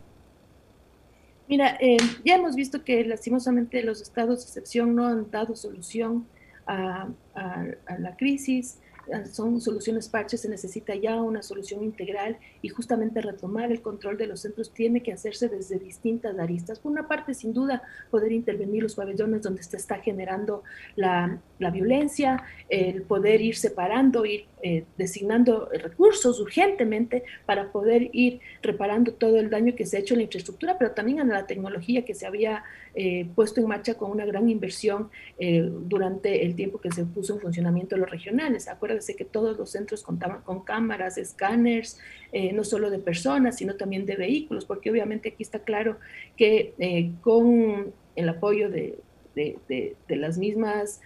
Mira, 1.48 1.76
eh, 1.80 1.96
ya 2.24 2.36
hemos 2.36 2.54
visto 2.54 2.84
que 2.84 3.04
lastimosamente 3.04 3.82
los 3.82 4.02
estados 4.02 4.40
de 4.40 4.44
excepción 4.44 4.94
no 4.94 5.06
han 5.06 5.30
dado 5.30 5.56
solución 5.56 6.26
a, 6.66 7.08
a 7.34 7.98
la 7.98 8.16
crisis 8.16 8.78
son 9.30 9.60
soluciones 9.60 10.08
parches, 10.08 10.42
se 10.42 10.48
necesita 10.48 10.94
ya 10.94 11.20
una 11.20 11.42
solución 11.42 11.82
integral 11.82 12.38
y 12.62 12.68
justamente 12.68 13.20
retomar 13.20 13.70
el 13.70 13.82
control 13.82 14.16
de 14.16 14.26
los 14.26 14.40
centros 14.40 14.72
tiene 14.72 15.02
que 15.02 15.12
hacerse 15.12 15.48
desde 15.48 15.78
distintas 15.78 16.38
aristas. 16.38 16.78
Por 16.78 16.92
una 16.92 17.08
parte, 17.08 17.34
sin 17.34 17.52
duda, 17.52 17.82
poder 18.10 18.32
intervenir 18.32 18.82
los 18.82 18.94
pabellones 18.94 19.42
donde 19.42 19.62
se 19.62 19.76
está 19.76 19.96
generando 19.98 20.62
la, 20.96 21.40
la 21.58 21.70
violencia, 21.70 22.42
el 22.68 23.02
poder 23.02 23.40
ir 23.40 23.56
separando, 23.56 24.24
ir 24.24 24.46
eh, 24.62 24.84
designando 24.96 25.68
recursos 25.72 26.40
urgentemente 26.40 27.22
para 27.46 27.70
poder 27.70 28.10
ir 28.12 28.40
reparando 28.62 29.14
todo 29.14 29.38
el 29.38 29.50
daño 29.50 29.76
que 29.76 29.86
se 29.86 29.96
ha 29.96 30.00
hecho 30.00 30.14
en 30.14 30.18
la 30.18 30.24
infraestructura, 30.24 30.76
pero 30.78 30.92
también 30.92 31.20
en 31.20 31.28
la 31.28 31.46
tecnología 31.46 32.04
que 32.04 32.14
se 32.14 32.26
había 32.26 32.64
eh, 33.00 33.28
puesto 33.32 33.60
en 33.60 33.68
marcha 33.68 33.94
con 33.94 34.10
una 34.10 34.24
gran 34.24 34.48
inversión 34.48 35.08
eh, 35.38 35.62
durante 35.62 36.44
el 36.44 36.56
tiempo 36.56 36.80
que 36.80 36.90
se 36.90 37.04
puso 37.04 37.34
en 37.34 37.40
funcionamiento 37.40 37.96
los 37.96 38.10
regionales. 38.10 38.66
Acuérdense 38.66 39.14
que 39.14 39.24
todos 39.24 39.56
los 39.56 39.70
centros 39.70 40.02
contaban 40.02 40.42
con 40.42 40.64
cámaras, 40.64 41.16
escáneres, 41.16 42.00
eh, 42.32 42.52
no 42.52 42.64
solo 42.64 42.90
de 42.90 42.98
personas, 42.98 43.56
sino 43.56 43.76
también 43.76 44.04
de 44.04 44.16
vehículos, 44.16 44.64
porque 44.64 44.90
obviamente 44.90 45.28
aquí 45.28 45.44
está 45.44 45.60
claro 45.60 45.98
que 46.36 46.74
con 47.20 47.92
el 48.16 48.28
apoyo 48.28 48.68
de, 48.68 48.98
de 49.36 50.16
las 50.16 50.36
mismas 50.36 51.00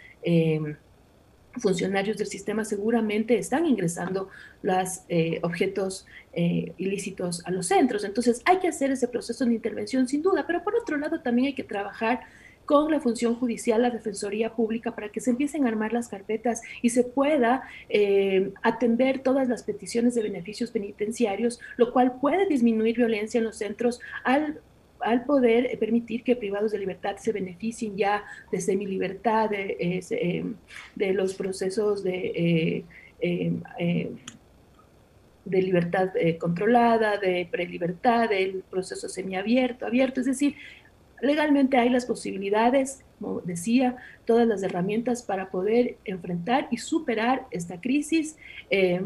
funcionarios 1.59 2.17
del 2.17 2.27
sistema 2.27 2.65
seguramente 2.65 3.39
están 3.39 3.67
ingresando 3.67 4.29
los 4.63 5.03
eh, 5.09 5.41
objetos 5.43 6.07
eh, 6.33 6.73
ilícitos 6.79 7.45
a 7.47 7.51
los 7.51 7.67
centros. 7.67 8.05
Entonces 8.05 8.43
hay 8.45 8.59
que 8.59 8.69
hacer 8.69 8.91
ese 8.91 9.09
proceso 9.09 9.45
de 9.45 9.55
intervención 9.55 10.09
sin 10.09 10.23
duda, 10.23 10.47
pero 10.47 10.63
por 10.63 10.75
otro 10.77 10.97
lado 10.97 11.21
también 11.21 11.49
hay 11.49 11.55
que 11.55 11.65
trabajar 11.65 12.21
con 12.65 12.91
la 12.91 13.01
función 13.01 13.35
judicial, 13.35 13.83
la 13.83 13.91
Defensoría 13.91 14.55
Pública, 14.55 14.95
para 14.95 15.09
que 15.11 15.21
se 15.21 15.31
empiecen 15.31 15.65
a 15.65 15.69
armar 15.69 15.93
las 15.93 16.09
carpetas 16.09 16.63
y 16.81 16.91
se 16.91 17.03
pueda 17.03 17.63
eh, 17.89 18.53
atender 18.63 19.19
todas 19.19 19.49
las 19.49 19.65
peticiones 19.65 20.15
de 20.15 20.23
beneficios 20.23 20.71
penitenciarios, 20.71 21.61
lo 21.77 21.93
cual 21.93 22.19
puede 22.21 22.47
disminuir 22.47 22.97
violencia 22.97 23.39
en 23.39 23.45
los 23.45 23.57
centros 23.57 24.01
al 24.25 24.61
al 25.03 25.25
poder 25.25 25.67
eh, 25.67 25.77
permitir 25.77 26.23
que 26.23 26.37
privados 26.37 26.73
de 26.73 26.79
libertad 26.79 27.17
se 27.17 27.33
beneficien 27.33 27.97
ya 27.97 28.25
de 28.51 28.61
semi-libertad, 28.61 29.51
de, 29.51 29.77
em, 30.11 30.55
de, 30.95 31.13
los 31.13 31.35
procesos 31.35 32.03
de, 32.03 32.33
eh, 32.35 32.85
em, 33.21 33.61
de 35.45 35.63
libertad 35.63 36.17
eh, 36.17 36.39
controlada, 36.39 37.19
de 37.19 37.49
prelibertad, 37.51 38.29
del 38.29 38.63
proceso 38.71 39.09
semiabierto, 39.09 39.87
abierto, 39.87 40.21
es 40.21 40.27
decir, 40.27 40.55
legalmente 41.21 41.77
hay 41.77 41.89
las 41.89 42.07
posibilidades, 42.07 43.05
como 43.19 43.41
decía, 43.41 43.97
todas 44.25 44.47
las 44.47 44.63
herramientas 44.63 45.23
para 45.23 45.51
poder 45.51 45.97
enfrentar 46.05 46.69
y 46.71 46.79
superar 46.79 47.47
esta 47.53 47.81
crisis, 47.81 48.37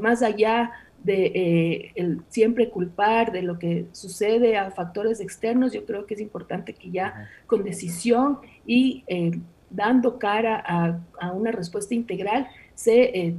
más 0.00 0.22
allá 0.22 0.72
de 1.06 1.26
eh, 1.26 1.92
el 1.94 2.20
siempre 2.28 2.68
culpar 2.68 3.30
de 3.30 3.42
lo 3.42 3.60
que 3.60 3.86
sucede 3.92 4.56
a 4.56 4.72
factores 4.72 5.20
externos, 5.20 5.72
yo 5.72 5.86
creo 5.86 6.04
que 6.04 6.14
es 6.14 6.20
importante 6.20 6.74
que 6.74 6.90
ya 6.90 7.30
con 7.46 7.62
decisión 7.62 8.40
y 8.66 9.04
eh, 9.06 9.38
dando 9.70 10.18
cara 10.18 10.62
a, 10.66 11.32
una 11.32 11.52
respuesta 11.52 11.94
integral 11.94 12.48
se, 12.74 13.02
eh, 13.04 13.36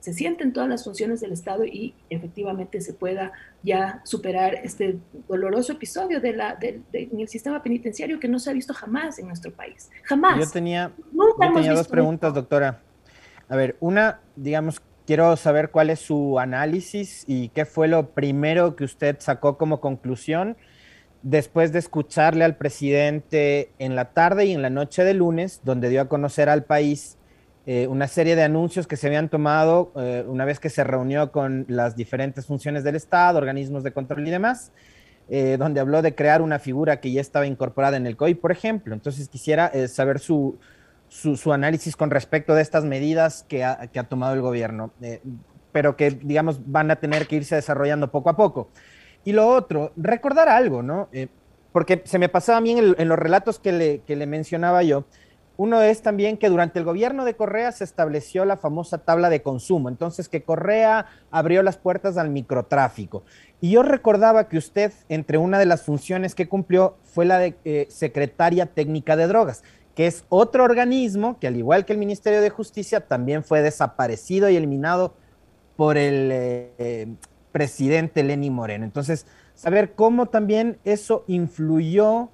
se 0.00 0.12
sienten 0.12 0.52
todas 0.52 0.68
las 0.68 0.84
funciones 0.84 1.22
del 1.22 1.32
Estado 1.32 1.64
y 1.64 1.94
efectivamente 2.10 2.82
se 2.82 2.92
pueda 2.92 3.32
ya 3.62 4.02
superar 4.04 4.54
este 4.62 4.98
doloroso 5.26 5.72
episodio 5.72 6.20
de 6.20 6.34
la, 6.34 6.54
de, 6.56 6.82
en 6.92 7.18
el 7.18 7.28
sistema 7.28 7.62
penitenciario 7.62 8.20
que 8.20 8.28
no 8.28 8.38
se 8.38 8.50
ha 8.50 8.52
visto 8.52 8.74
jamás 8.74 9.18
en 9.18 9.26
nuestro 9.26 9.52
país. 9.52 9.90
Jamás. 10.02 10.38
Yo 10.38 10.50
tenía, 10.50 10.92
yo 11.14 11.50
tenía 11.54 11.72
dos 11.72 11.88
preguntas, 11.88 12.34
doctora. 12.34 12.82
A 13.48 13.56
ver, 13.56 13.76
una, 13.80 14.20
digamos, 14.34 14.82
Quiero 15.06 15.36
saber 15.36 15.70
cuál 15.70 15.90
es 15.90 16.00
su 16.00 16.40
análisis 16.40 17.24
y 17.28 17.50
qué 17.50 17.64
fue 17.64 17.86
lo 17.86 18.10
primero 18.10 18.74
que 18.74 18.82
usted 18.82 19.16
sacó 19.20 19.56
como 19.56 19.80
conclusión 19.80 20.56
después 21.22 21.72
de 21.72 21.78
escucharle 21.78 22.44
al 22.44 22.56
presidente 22.56 23.70
en 23.78 23.94
la 23.94 24.06
tarde 24.06 24.46
y 24.46 24.52
en 24.52 24.62
la 24.62 24.70
noche 24.70 25.04
de 25.04 25.14
lunes, 25.14 25.60
donde 25.64 25.90
dio 25.90 26.00
a 26.00 26.08
conocer 26.08 26.48
al 26.48 26.64
país 26.64 27.18
eh, 27.66 27.86
una 27.86 28.08
serie 28.08 28.34
de 28.34 28.42
anuncios 28.42 28.88
que 28.88 28.96
se 28.96 29.06
habían 29.06 29.28
tomado 29.28 29.92
eh, 29.96 30.24
una 30.26 30.44
vez 30.44 30.58
que 30.58 30.70
se 30.70 30.82
reunió 30.82 31.30
con 31.30 31.66
las 31.68 31.94
diferentes 31.94 32.46
funciones 32.46 32.82
del 32.82 32.96
Estado, 32.96 33.38
organismos 33.38 33.84
de 33.84 33.92
control 33.92 34.26
y 34.26 34.30
demás, 34.30 34.72
eh, 35.28 35.56
donde 35.56 35.78
habló 35.78 36.02
de 36.02 36.16
crear 36.16 36.42
una 36.42 36.58
figura 36.58 37.00
que 37.00 37.12
ya 37.12 37.20
estaba 37.20 37.46
incorporada 37.46 37.96
en 37.96 38.06
el 38.06 38.16
COI, 38.16 38.34
por 38.34 38.50
ejemplo. 38.50 38.92
Entonces 38.92 39.28
quisiera 39.28 39.70
saber 39.88 40.18
su, 40.18 40.58
su, 41.08 41.52
análisis 41.52 41.96
con 41.96 42.10
respecto 42.10 42.54
de 42.54 42.62
estas 42.62 42.84
medidas 42.84 43.44
que 43.48 43.64
ha, 43.64 43.88
tomado 44.08 44.34
el 44.34 44.40
gobierno, 44.40 44.90
eh, 45.00 45.20
pero 45.72 45.96
que, 45.96 46.10
digamos, 46.10 46.60
van 46.70 46.90
a 46.90 46.96
tener 46.96 47.26
que 47.26 47.36
irse 47.36 47.54
desarrollando 47.54 48.10
poco 48.10 48.30
a 48.30 48.36
poco. 48.36 48.70
Y 49.24 49.32
lo 49.32 49.48
otro, 49.48 49.92
recordar 49.96 50.48
algo, 50.48 50.82
¿no? 50.82 51.08
Eh, 51.12 51.28
porque 51.76 52.00
se 52.06 52.18
me 52.18 52.30
pasaba 52.30 52.56
a 52.56 52.60
mí 52.62 52.70
en, 52.70 53.08
los 53.08 53.18
relatos 53.18 53.58
que 53.58 54.02
le, 54.06 54.26
mencionaba 54.26 54.82
yo, 54.82 55.04
Uno 55.58 55.82
es 55.82 56.00
también 56.00 56.38
que 56.38 56.48
durante 56.48 56.78
el 56.78 56.86
gobierno 56.86 57.26
de 57.26 57.34
Correa 57.34 57.70
se 57.70 57.84
estableció 57.84 58.46
la 58.46 58.56
famosa 58.56 58.96
tabla 58.96 59.28
de 59.28 59.42
consumo, 59.42 59.90
entonces 59.90 60.30
que 60.30 60.42
Correa 60.42 61.04
abrió 61.30 61.62
las 61.62 61.76
puertas 61.76 62.16
al 62.16 62.30
microtráfico. 62.30 63.24
Y 63.60 63.72
yo 63.72 63.82
recordaba 63.82 64.48
que 64.48 64.56
usted, 64.56 64.90
entre 65.10 65.36
una 65.36 65.58
de 65.58 65.66
las 65.66 65.82
funciones 65.82 66.34
que 66.34 66.48
cumplió, 66.48 66.96
fue 67.04 67.26
la 67.26 67.38
de 67.38 67.56
eh, 67.66 67.86
secretaria 67.90 68.64
técnica 68.64 69.14
de 69.14 69.26
drogas, 69.26 69.62
que 69.96 70.06
es 70.06 70.24
otro 70.28 70.62
organismo 70.62 71.38
que, 71.40 71.46
al 71.46 71.56
igual 71.56 71.86
que 71.86 71.94
el 71.94 71.98
Ministerio 71.98 72.42
de 72.42 72.50
Justicia, 72.50 73.00
también 73.00 73.42
fue 73.42 73.62
desaparecido 73.62 74.50
y 74.50 74.56
eliminado 74.56 75.14
por 75.74 75.96
el 75.96 76.28
eh, 76.32 77.08
presidente 77.50 78.22
Lenny 78.22 78.50
Moreno. 78.50 78.84
Entonces, 78.84 79.26
saber 79.54 79.94
cómo 79.94 80.26
también 80.26 80.78
eso 80.84 81.24
influyó 81.28 82.28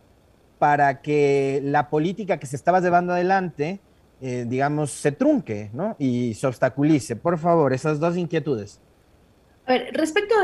para 0.59 1.03
que 1.03 1.61
la 1.63 1.89
política 1.89 2.39
que 2.39 2.47
se 2.47 2.57
estaba 2.57 2.81
llevando 2.81 3.13
adelante, 3.13 3.79
eh, 4.21 4.45
digamos, 4.49 4.91
se 4.91 5.13
trunque 5.13 5.71
¿no? 5.73 5.95
y 6.01 6.35
se 6.35 6.49
obstaculice. 6.49 7.15
Por 7.15 7.39
favor, 7.39 7.73
esas 7.73 8.01
dos 8.01 8.17
inquietudes. 8.17 8.81
A 9.67 9.75
ver, 9.75 9.91
respecto 9.93 10.35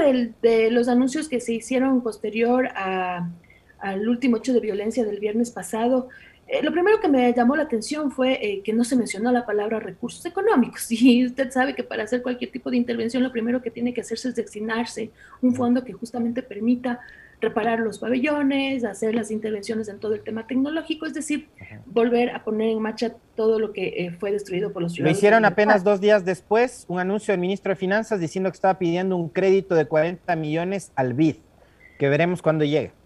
de 0.41 0.71
los 0.71 0.87
anuncios 0.87 1.29
que 1.29 1.41
se 1.41 1.55
hicieron 1.55 2.01
posterior 2.01 2.69
al 2.77 4.09
último 4.09 4.37
hecho 4.37 4.53
de 4.53 4.61
violencia 4.61 5.05
del 5.05 5.19
viernes 5.19 5.51
pasado, 5.51 6.09
eh, 6.49 6.63
lo 6.63 6.73
primero 6.73 6.99
que 6.99 7.09
me 7.09 7.33
llamó 7.35 7.57
la 7.57 7.65
atención 7.65 8.11
fue 8.11 8.39
eh, 8.43 8.63
que 8.63 8.73
no 8.73 8.83
se 8.83 8.97
mencionó 8.97 9.31
la 9.31 9.45
palabra 9.45 9.79
recursos 9.81 10.25
económicos. 10.25 10.91
Y 11.09 11.27
usted 11.27 11.51
sabe 11.51 11.75
que 11.75 11.85
para 11.85 12.05
hacer 12.05 12.23
cualquier 12.23 12.51
tipo 12.51 12.71
de 12.71 12.77
intervención, 12.77 13.23
lo 13.23 13.31
primero 13.31 13.61
que 13.63 13.71
tiene 13.71 13.93
que 13.93 14.01
hacerse 14.01 14.31
es 14.31 14.35
designarse 14.35 15.11
un 15.43 15.55
fondo 15.55 15.85
que 15.85 15.93
justamente 15.93 16.43
permita 16.43 17.01
reparar 17.41 17.81
los 17.81 17.99
pabellones, 17.99 18.85
hacer 18.85 19.15
las 19.15 19.31
intervenciones 19.31 19.89
en 19.89 20.01
todo 20.01 20.15
el 20.15 20.23
tema 20.23 20.47
tecnológico, 20.47 21.07
es 21.07 21.15
decir, 21.15 21.49
volver 21.87 22.31
a 22.31 22.43
poner 22.43 22.71
en 22.71 22.81
marcha 22.81 23.15
todo 23.37 23.61
lo 23.61 23.73
que 23.73 23.89
eh, 23.89 24.11
fue 24.19 24.33
destruido 24.33 24.73
por 24.73 24.83
los 24.83 24.93
ciudadanos. 24.93 25.17
Lo 25.17 25.19
hicieron 25.19 25.45
apenas 25.45 25.85
dos 25.85 26.01
días 26.01 26.25
después, 26.25 26.85
un 26.89 26.99
anuncio 26.99 27.33
del 27.33 27.41
ministro 27.41 27.71
de 27.71 27.77
Finanzas 27.77 28.19
diciendo 28.21 28.51
que 28.51 28.57
estaba 28.57 28.79
pidiendo 28.79 29.17
un 29.17 29.29
crédito 29.29 29.75
de 29.75 29.87
40 29.87 30.35
millones 30.35 30.93
al 30.97 31.15
BID, 31.15 31.37
que 31.99 32.09
veremos 32.09 32.43
cuándo 32.43 32.65
llegue. 32.65 32.98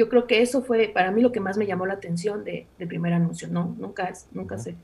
Yo 0.00 0.08
creo 0.08 0.26
que 0.26 0.40
eso 0.40 0.62
fue 0.62 0.88
para 0.88 1.10
mí 1.10 1.20
lo 1.20 1.30
que 1.30 1.40
más 1.40 1.58
me 1.58 1.66
llamó 1.66 1.84
la 1.84 1.92
atención 1.92 2.42
de, 2.42 2.66
del 2.78 2.88
primer 2.88 3.12
anuncio. 3.12 3.48
No, 3.48 3.76
nunca, 3.78 4.10
nunca, 4.32 4.56
se, 4.56 4.74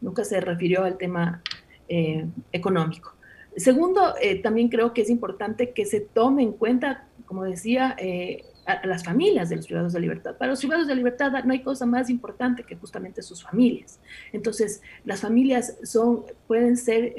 nunca 0.00 0.22
se 0.22 0.40
refirió 0.40 0.84
al 0.84 0.96
tema 0.96 1.42
eh, 1.88 2.24
económico. 2.52 3.16
Segundo, 3.56 4.14
eh, 4.22 4.40
también 4.40 4.68
creo 4.68 4.94
que 4.94 5.00
es 5.02 5.10
importante 5.10 5.72
que 5.72 5.86
se 5.86 5.98
tome 5.98 6.44
en 6.44 6.52
cuenta, 6.52 7.08
como 7.26 7.42
decía, 7.42 7.96
eh, 7.98 8.44
a, 8.64 8.86
las 8.86 9.02
familias 9.02 9.48
de 9.48 9.56
los 9.56 9.66
privados 9.66 9.92
de 9.92 9.98
libertad. 9.98 10.36
Para 10.36 10.52
los 10.52 10.60
privados 10.60 10.86
de 10.86 10.94
libertad 10.94 11.32
no 11.44 11.52
hay 11.52 11.64
cosa 11.64 11.84
más 11.84 12.08
importante 12.08 12.62
que 12.62 12.76
justamente 12.76 13.22
sus 13.22 13.42
familias. 13.42 13.98
Entonces, 14.32 14.82
las 15.04 15.20
familias 15.20 15.78
son, 15.82 16.26
pueden 16.46 16.76
ser 16.76 17.12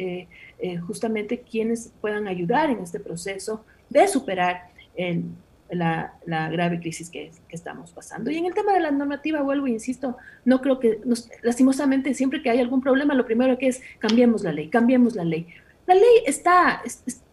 justamente 0.88 1.42
quienes 1.42 1.92
puedan 2.00 2.30
ayudar 2.30 2.70
en 2.70 2.80
este 2.80 3.02
proceso 3.02 3.66
de 3.90 4.08
superar 4.08 4.70
el 4.96 5.26
la, 5.72 6.14
grave 6.26 6.80
crisis 6.80 7.10
que, 7.10 7.32
estamos 7.50 7.92
pasando. 7.92 8.30
Y 8.32 8.38
en 8.38 8.46
el 8.46 8.54
tema 8.54 8.74
de 8.74 8.80
la 8.80 8.92
normativa, 8.92 9.42
vuelvo 9.42 9.68
e 9.68 9.72
insisto, 9.72 10.18
no 10.46 10.62
creo 10.62 10.80
que, 10.80 11.00
lastimosamente, 11.42 12.14
siempre 12.14 12.42
que 12.42 12.50
hay 12.50 12.60
algún 12.60 12.82
problema, 12.82 13.14
lo 13.14 13.26
primero 13.26 13.58
que 13.58 13.68
es 13.68 13.82
cambiemos 14.00 14.44
la 14.44 14.52
ley, 14.52 14.70
cambiemos 14.70 15.16
la 15.16 15.24
ley. 15.24 15.48
La 15.88 15.96
ley 15.96 16.24
está, 16.26 16.82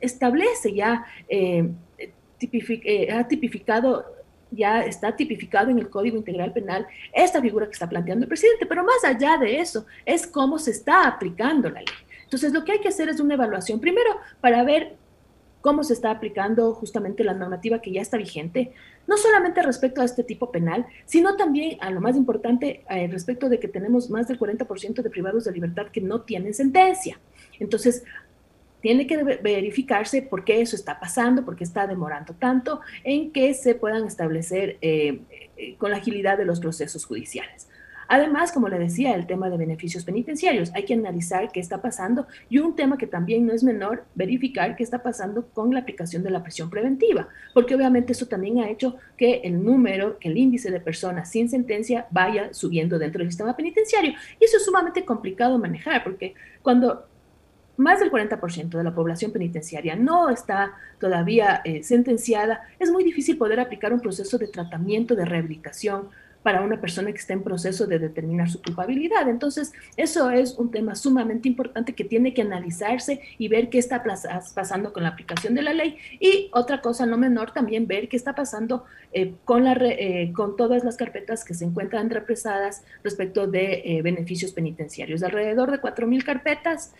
establece 0.01 0.75
ya, 0.75 1.05
eh, 1.29 1.69
eh, 2.41 3.13
ha 3.13 3.27
tipificado 3.29 4.19
ya 4.51 4.81
está 4.81 5.15
tipificado 5.15 5.69
en 5.71 5.79
el 5.79 5.91
Código 5.91 6.17
Integral 6.17 6.55
Penal 6.55 6.87
esta 7.13 7.39
figura 7.43 7.67
que 7.67 7.73
está 7.73 7.87
planteando 7.87 8.25
el 8.25 8.29
presidente, 8.29 8.65
pero 8.65 8.83
más 8.83 9.05
allá 9.05 9.37
de 9.37 9.61
eso 9.61 9.85
es 10.07 10.27
cómo 10.27 10.59
se 10.59 10.71
está 10.71 11.07
aplicando 11.07 11.69
la 11.69 11.81
ley. 11.81 11.95
Entonces, 12.25 12.53
lo 12.53 12.65
que 12.65 12.73
hay 12.73 12.81
que 12.81 12.89
hacer 12.89 13.09
es 13.09 13.21
una 13.21 13.35
evaluación, 13.35 13.81
primero, 13.81 14.11
para 14.41 14.63
ver 14.63 14.97
cómo 15.61 15.83
se 15.85 15.93
está 15.93 16.11
aplicando 16.11 16.75
justamente 16.75 17.25
la 17.25 17.35
normativa 17.35 17.81
que 17.81 17.93
ya 17.93 18.01
está 18.01 18.17
vigente, 18.17 18.73
no 19.07 19.17
solamente 19.17 19.63
respecto 19.63 20.01
a 20.01 20.05
este 20.05 20.23
tipo 20.23 20.51
penal, 20.51 20.87
sino 21.05 21.37
también 21.37 21.79
a 21.81 21.91
lo 21.91 22.01
más 22.01 22.17
importante 22.17 22.85
eh, 22.89 23.09
respecto 23.09 23.49
de 23.49 23.59
que 23.59 23.69
tenemos 23.69 24.11
más 24.11 24.29
del 24.29 24.39
40% 24.39 25.03
de 25.03 25.11
privados 25.11 25.45
de 25.45 25.53
libertad 25.53 25.87
que 25.89 26.01
no 26.01 26.23
tienen 26.23 26.55
sentencia. 26.55 27.19
Entonces, 27.59 28.05
tiene 28.81 29.07
que 29.07 29.23
verificarse 29.23 30.23
por 30.23 30.45
qué 30.45 30.61
eso 30.61 30.77
está 30.77 31.01
pasando, 31.01 31.45
por 31.45 31.57
qué 31.57 31.65
está 31.65 31.87
demorando 31.87 32.35
tanto 32.35 32.81
en 33.03 33.33
que 33.33 33.55
se 33.55 33.75
puedan 33.75 34.07
establecer 34.07 34.79
eh, 34.81 35.21
eh, 35.57 35.75
con 35.79 35.91
la 35.91 35.97
agilidad 35.97 36.39
de 36.39 36.45
los 36.45 36.61
procesos 36.61 37.05
judiciales. 37.05 37.69
Además, 38.09 38.53
como 38.53 38.69
le 38.69 38.79
decía, 38.79 39.15
el 39.15 39.27
tema 39.27 39.51
de 39.51 39.59
beneficios 39.59 40.05
penitenciarios. 40.05 40.71
Hay 40.75 40.85
que 40.85 40.95
analizar 40.95 41.53
qué 41.53 41.61
está 41.61 41.83
pasando 41.83 42.27
y 42.49 42.59
un 42.59 42.75
tema 42.75 42.97
que 42.97 43.07
también 43.07 43.47
no 43.47 43.53
es 43.53 43.63
menor, 43.63 44.05
verificar 44.15 44.77
qué 44.77 44.83
está 44.83 45.03
pasando 45.03 45.47
con 45.49 45.75
la 45.75 45.81
aplicación 45.81 46.23
de 46.23 46.31
la 46.31 46.43
prisión 46.43 46.71
preventiva, 46.71 47.29
porque 47.53 47.75
obviamente 47.75 48.13
eso 48.13 48.27
también 48.27 48.59
ha 48.61 48.71
hecho 48.71 48.97
que 49.17 49.43
el 49.45 49.63
número, 49.63 50.19
que 50.19 50.29
el 50.29 50.39
índice 50.39 50.71
de 50.71 50.81
personas 50.81 51.31
sin 51.31 51.51
sentencia 51.51 52.07
vaya 52.11 52.53
subiendo 52.55 52.99
dentro 52.99 53.19
del 53.19 53.31
sistema 53.31 53.55
penitenciario. 53.55 54.13
Y 54.41 54.45
eso 54.45 54.57
es 54.57 54.65
sumamente 54.65 55.05
complicado 55.05 55.59
manejar, 55.59 56.03
porque 56.03 56.35
cuando 56.63 57.07
más 57.77 58.01
del 58.01 58.11
40% 58.11 58.71
de 58.71 58.85
la 58.85 58.95
población 58.95 59.33
penitenciaria 59.33 59.95
no 59.95 60.31
está 60.31 60.73
todavía 60.99 61.61
eh, 61.65 61.83
sentenciada, 61.85 62.63
es 62.79 62.91
muy 62.91 63.05
difícil 63.05 63.39
poder 63.39 63.61
aplicar 63.61 63.93
un 63.93 64.01
proceso 64.01 64.37
de 64.37 64.49
tratamiento, 64.49 65.15
de 65.15 65.25
rehabilitación, 65.25 66.09
para 66.43 66.63
una 66.63 66.81
persona 66.81 67.11
que 67.13 67.19
está 67.19 67.33
en 67.33 67.43
proceso 67.43 67.87
de 67.87 67.99
determinar 67.99 68.49
su 68.49 68.63
culpabilidad. 68.63 69.29
Entonces, 69.29 69.73
eso 69.97 70.31
es 70.31 70.55
un 70.55 70.71
tema 70.71 70.95
sumamente 70.95 71.49
importante 71.49 71.95
que 71.95 72.05
tiene 72.05 72.33
que 72.33 72.43
analizarse 72.43 73.21
y 73.39 73.49
ver 73.49 73.69
qué 73.69 73.79
está 73.79 74.03
pasando 74.55 74.93
con 74.93 75.03
la 75.03 75.11
aplicación 75.11 75.55
de 75.55 75.63
la 75.63 75.73
ley. 75.73 75.97
Y 76.21 76.51
otra 76.53 76.81
cosa 76.81 77.07
no 77.07 77.19
menor, 77.19 77.53
también 77.53 77.87
ver 77.87 78.09
qué 78.09 78.17
está 78.17 78.35
pasando 78.35 78.85
eh, 79.13 79.35
con, 79.45 79.65
la, 79.65 79.75
eh, 79.81 80.33
con 80.35 80.57
todas 80.57 80.85
las 80.85 80.97
carpetas 80.97 81.45
que 81.45 81.55
se 81.55 81.65
encuentran 81.65 82.11
represadas 82.11 82.85
respecto 83.03 83.47
de 83.47 83.83
eh, 83.85 84.03
beneficios 84.03 84.53
penitenciarios. 84.53 85.23
Alrededor 85.23 85.71
de 85.71 85.81
4.000 85.81 86.25
carpetas 86.25 86.95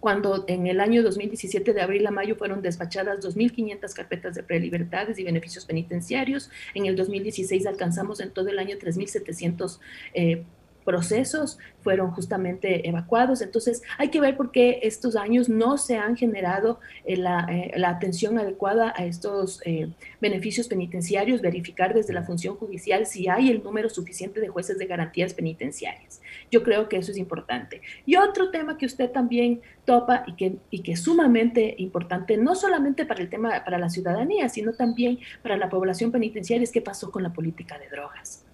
cuando 0.00 0.44
en 0.46 0.66
el 0.66 0.80
año 0.80 1.02
2017 1.02 1.72
de 1.72 1.80
abril 1.80 2.06
a 2.06 2.10
mayo 2.10 2.36
fueron 2.36 2.62
despachadas 2.62 3.20
2.500 3.20 3.94
carpetas 3.94 4.34
de 4.34 4.42
prelibertades 4.42 5.18
y 5.18 5.24
beneficios 5.24 5.64
penitenciarios. 5.64 6.50
En 6.74 6.86
el 6.86 6.96
2016 6.96 7.66
alcanzamos 7.66 8.20
en 8.20 8.30
todo 8.30 8.48
el 8.48 8.58
año 8.58 8.76
3.700 8.76 9.78
eh, 10.14 10.44
procesos 10.86 11.58
fueron 11.82 12.12
justamente 12.12 12.88
evacuados. 12.88 13.42
Entonces, 13.42 13.82
hay 13.98 14.08
que 14.08 14.20
ver 14.20 14.36
por 14.36 14.52
qué 14.52 14.78
estos 14.82 15.16
años 15.16 15.48
no 15.48 15.76
se 15.76 15.98
han 15.98 16.16
generado 16.16 16.80
eh, 17.04 17.14
eh, 17.14 17.72
la, 17.76 17.88
atención 17.90 18.38
adecuada 18.38 18.94
a 18.96 19.04
estos 19.04 19.60
eh, 19.66 19.88
beneficios 20.20 20.68
penitenciarios, 20.68 21.42
verificar 21.42 21.92
desde 21.92 22.14
la 22.14 22.22
función 22.22 22.56
judicial 22.56 23.04
si 23.04 23.28
hay 23.28 23.50
el 23.50 23.62
número 23.62 23.90
suficiente 23.90 24.40
de 24.40 24.48
jueces 24.48 24.78
de 24.78 24.86
garantías 24.86 25.34
penitenciarias. 25.34 26.22
Yo 26.50 26.62
creo 26.62 26.88
que 26.88 26.98
eso 26.98 27.10
es 27.10 27.18
importante. 27.18 27.82
Y 28.06 28.16
otro 28.16 28.50
tema 28.50 28.78
que 28.78 28.86
usted 28.86 29.10
también 29.10 29.60
topa 29.84 30.24
y 30.26 30.34
que, 30.34 30.56
y 30.70 30.82
que 30.82 30.92
es 30.92 31.00
sumamente 31.00 31.74
importante, 31.78 32.36
no 32.36 32.54
solamente 32.54 33.04
para 33.04 33.22
el 33.22 33.28
tema, 33.28 33.64
para 33.64 33.78
la 33.78 33.90
ciudadanía, 33.90 34.48
sino 34.48 34.72
también 34.72 35.18
para 35.42 35.56
la 35.56 35.68
población 35.68 36.12
penitenciaria, 36.12 36.62
es 36.62 36.70
qué 36.70 36.80
pasó 36.80 37.10
con 37.10 37.24
la 37.24 37.32
política 37.32 37.76
de 37.76 37.88
drogas 37.88 38.45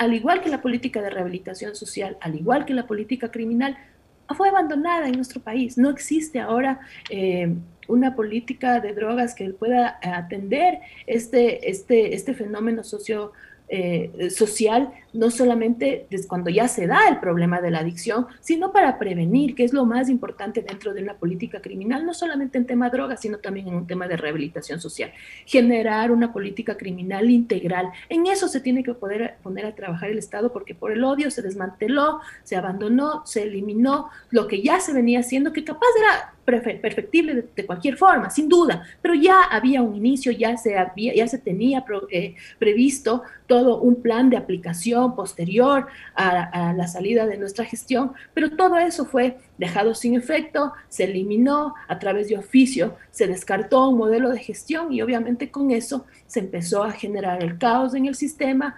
al 0.00 0.14
igual 0.14 0.40
que 0.40 0.48
la 0.48 0.62
política 0.62 1.02
de 1.02 1.10
rehabilitación 1.10 1.76
social, 1.76 2.16
al 2.22 2.34
igual 2.34 2.64
que 2.64 2.72
la 2.72 2.86
política 2.86 3.30
criminal, 3.30 3.76
fue 4.34 4.48
abandonada 4.48 5.06
en 5.06 5.12
nuestro 5.12 5.42
país. 5.42 5.76
No 5.76 5.90
existe 5.90 6.40
ahora 6.40 6.80
eh, 7.10 7.54
una 7.86 8.16
política 8.16 8.80
de 8.80 8.94
drogas 8.94 9.34
que 9.34 9.44
pueda 9.50 9.98
atender 10.02 10.78
este, 11.06 11.68
este, 11.68 12.14
este 12.14 12.32
fenómeno 12.32 12.82
socio 12.82 13.32
eh, 13.72 14.30
social, 14.30 14.92
no 15.12 15.30
solamente 15.30 16.06
desde 16.10 16.26
cuando 16.26 16.50
ya 16.50 16.66
se 16.66 16.88
da 16.88 17.08
el 17.08 17.20
problema 17.20 17.60
de 17.60 17.70
la 17.70 17.78
adicción, 17.78 18.26
sino 18.40 18.72
para 18.72 18.98
prevenir, 18.98 19.54
que 19.54 19.62
es 19.62 19.72
lo 19.72 19.84
más 19.84 20.08
importante 20.08 20.60
dentro 20.60 20.92
de 20.92 21.04
una 21.04 21.14
política 21.14 21.60
criminal, 21.60 22.04
no 22.04 22.12
solamente 22.12 22.58
en 22.58 22.66
tema 22.66 22.90
de 22.90 22.96
drogas, 22.96 23.20
sino 23.20 23.38
también 23.38 23.68
en 23.68 23.74
un 23.74 23.86
tema 23.86 24.08
de 24.08 24.16
rehabilitación 24.16 24.80
social. 24.80 25.12
Generar 25.46 26.10
una 26.10 26.32
política 26.32 26.76
criminal 26.76 27.30
integral. 27.30 27.90
En 28.08 28.26
eso 28.26 28.48
se 28.48 28.60
tiene 28.60 28.82
que 28.82 28.94
poder 28.94 29.36
poner 29.40 29.66
a 29.66 29.74
trabajar 29.76 30.10
el 30.10 30.18
Estado 30.18 30.52
porque 30.52 30.74
por 30.74 30.90
el 30.90 31.04
odio 31.04 31.30
se 31.30 31.40
desmanteló, 31.40 32.20
se 32.42 32.56
abandonó, 32.56 33.24
se 33.24 33.44
eliminó 33.44 34.10
lo 34.30 34.48
que 34.48 34.62
ya 34.62 34.80
se 34.80 34.92
venía 34.92 35.20
haciendo, 35.20 35.52
que 35.52 35.62
capaz 35.62 35.86
era 35.96 36.34
perfectible 36.44 37.48
de, 37.54 37.66
cualquier 37.66 37.96
forma, 37.96 38.30
sin 38.30 38.48
duda, 38.48 38.82
pero 39.00 39.14
ya 39.14 39.44
había 39.44 39.82
un 39.82 39.94
inicio, 39.94 40.32
ya 40.32 40.56
se, 40.56 40.76
había, 40.76 41.14
ya 41.14 41.28
se 41.28 41.38
tenía 41.38 41.84
eh, 42.10 42.34
previsto 42.58 43.22
todo 43.46 43.80
un 43.80 44.02
plan 44.02 44.30
de 44.30 44.36
aplicación 44.36 45.14
posterior 45.14 45.86
a, 46.14 46.72
la 46.76 46.86
salida 46.88 47.26
de 47.26 47.36
nuestra 47.36 47.64
gestión, 47.64 48.12
pero 48.34 48.50
todo 48.50 48.78
eso 48.78 49.04
fue 49.04 49.38
dejado 49.60 49.94
sin 49.94 50.14
efecto, 50.14 50.72
se 50.88 51.04
eliminó 51.04 51.74
a 51.86 51.98
través 51.98 52.30
de 52.30 52.38
oficio, 52.38 52.96
se 53.10 53.26
descartó 53.26 53.90
un 53.90 53.98
modelo 53.98 54.30
de 54.30 54.38
gestión 54.38 54.90
y 54.90 55.02
obviamente 55.02 55.50
con 55.50 55.70
eso 55.70 56.06
se 56.26 56.40
empezó 56.40 56.82
a 56.82 56.92
generar 56.92 57.42
el 57.42 57.58
caos 57.58 57.94
en 57.94 58.06
el 58.06 58.14
sistema, 58.14 58.74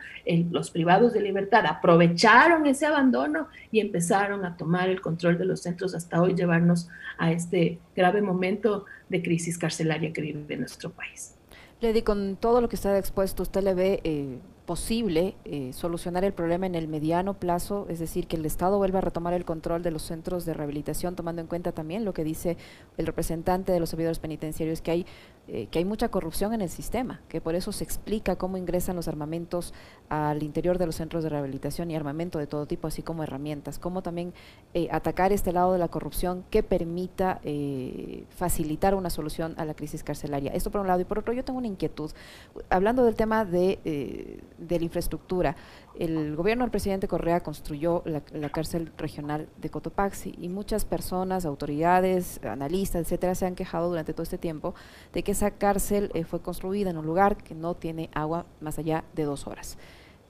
los 0.51 0.73
privados 0.73 1.13
de 1.13 1.21
libertad 1.21 1.67
aprovecharon 1.67 2.67
ese 2.67 2.87
abandono 2.87 3.47
y 3.71 3.79
empezaron 3.79 4.45
a 4.45 4.57
tomar 4.57 4.89
el 4.89 5.01
control 5.01 5.39
de 5.39 5.45
los 5.45 5.63
centros 5.63 5.95
hasta 5.95 6.21
hoy 6.21 6.35
llevarnos 6.35 6.89
a 7.17 7.31
este 7.31 7.79
grave 7.95 8.21
momento 8.21 8.85
de 9.09 9.23
crisis 9.23 9.57
carcelaria 9.59 10.13
que 10.13 10.21
vive 10.21 10.57
nuestro 10.57 10.91
país. 10.91 11.37
Lady, 11.81 12.03
con 12.03 12.37
todo 12.37 12.61
lo 12.61 12.69
que 12.69 12.75
está 12.75 12.99
expuesto, 12.99 13.45
¿usted 13.45 13.63
le 13.63 13.75
ve 13.75 14.01
eh, 14.03 14.39
posible 14.67 15.35
eh, 15.45 15.73
solucionar 15.73 16.25
el 16.25 16.33
problema 16.33 16.67
en 16.67 16.75
el 16.75 16.89
mediano 16.89 17.35
plazo? 17.35 17.87
Es 17.89 17.99
decir, 17.99 18.27
que 18.27 18.37
el 18.37 18.47
Estado 18.47 18.79
vuelva 18.79 18.99
a 18.99 19.03
retomar 19.03 19.35
el 19.35 19.45
control 19.45 19.83
de 19.83 19.91
los 19.91 20.03
centros 20.03 20.45
de 20.45 20.55
rehabilitación, 20.55 21.17
tomando 21.17 21.43
en 21.43 21.49
cuenta 21.49 21.73
también 21.73 22.05
lo 22.05 22.15
que 22.15 22.25
dice 22.25 22.57
el 22.97 23.07
representante 23.07 23.73
de 23.73 23.81
los 23.81 23.91
servidores 23.91 24.19
penitenciarios, 24.19 24.81
que 24.81 24.91
hay 24.91 25.07
eh, 25.49 25.67
que 25.73 25.81
hay 25.81 25.85
mucha 25.85 26.09
corrupción 26.09 26.55
en 26.55 26.61
el 26.61 26.69
sistema, 26.69 27.21
que 27.29 27.41
por 27.41 27.57
eso 27.57 27.73
se 27.73 27.83
explica 27.83 28.37
cómo 28.37 28.57
ingresan 28.57 28.95
los 28.95 29.09
armamentos 29.09 29.75
al 30.09 30.43
interior 30.45 30.79
de 30.79 30.87
los 30.87 30.95
centros 30.95 31.25
de 31.25 31.31
rehabilitación 31.31 31.91
y 31.91 31.97
armamento 31.97 32.39
de 32.39 32.47
todo 32.47 32.67
tipo, 32.67 32.87
así 32.87 33.03
como 33.03 33.25
herramientas, 33.25 33.81
cómo 33.81 34.03
también 34.03 34.35
eh, 34.73 34.89
atacar 34.93 35.33
este 35.33 35.53
lado 35.53 35.73
de 35.73 35.81
la 35.81 35.89
corrupción 35.89 36.45
que 36.49 36.63
permita 36.63 37.41
eh, 37.43 38.25
facilitar 38.31 38.95
una 38.95 39.11
solución 39.11 39.55
a 39.57 39.65
la 39.65 39.75
crisis 39.75 40.05
carcelaria. 40.05 40.53
Esto 40.53 40.71
por 40.71 40.81
un 40.81 40.87
lado. 40.87 41.01
Y 41.01 41.05
por 41.05 41.19
otro, 41.19 41.33
yo 41.33 41.45
tengo 41.45 41.59
una 41.59 41.69
inquietud. 41.69 42.13
Hablando 42.71 43.05
del 43.05 43.17
tema 43.17 43.45
de, 43.45 44.41
de 44.59 44.79
la 44.79 44.85
infraestructura, 44.85 45.57
el 45.99 46.37
gobierno 46.37 46.65
del 46.65 46.71
presidente 46.71 47.07
Correa 47.07 47.43
construyó 47.43 48.03
la, 48.07 48.49
cárcel 48.51 48.93
regional 48.97 49.49
de 49.59 49.71
Cotopaxi 49.71 50.35
y 50.39 50.49
muchas 50.49 50.85
personas, 50.85 51.45
autoridades, 51.45 52.41
analistas, 52.45 53.03
etcétera, 53.03 53.35
se 53.35 53.47
han 53.47 53.55
quejado 53.55 53.89
durante 53.89 54.13
todo 54.13 54.23
este 54.23 54.39
tiempo 54.39 54.75
de 55.13 55.23
que 55.23 55.33
esa 55.33 55.51
cárcel 55.51 56.11
eh, 56.15 56.25
fue 56.25 56.41
construida 56.41 56.91
en 56.91 56.97
un 56.97 57.07
lugar 57.07 57.37
que 57.37 57.55
no 57.55 57.75
tiene 57.75 58.11
agua 58.15 58.47
más 58.61 58.79
allá 58.79 59.05
de 59.15 59.25
dos 59.25 59.47
horas. 59.47 59.77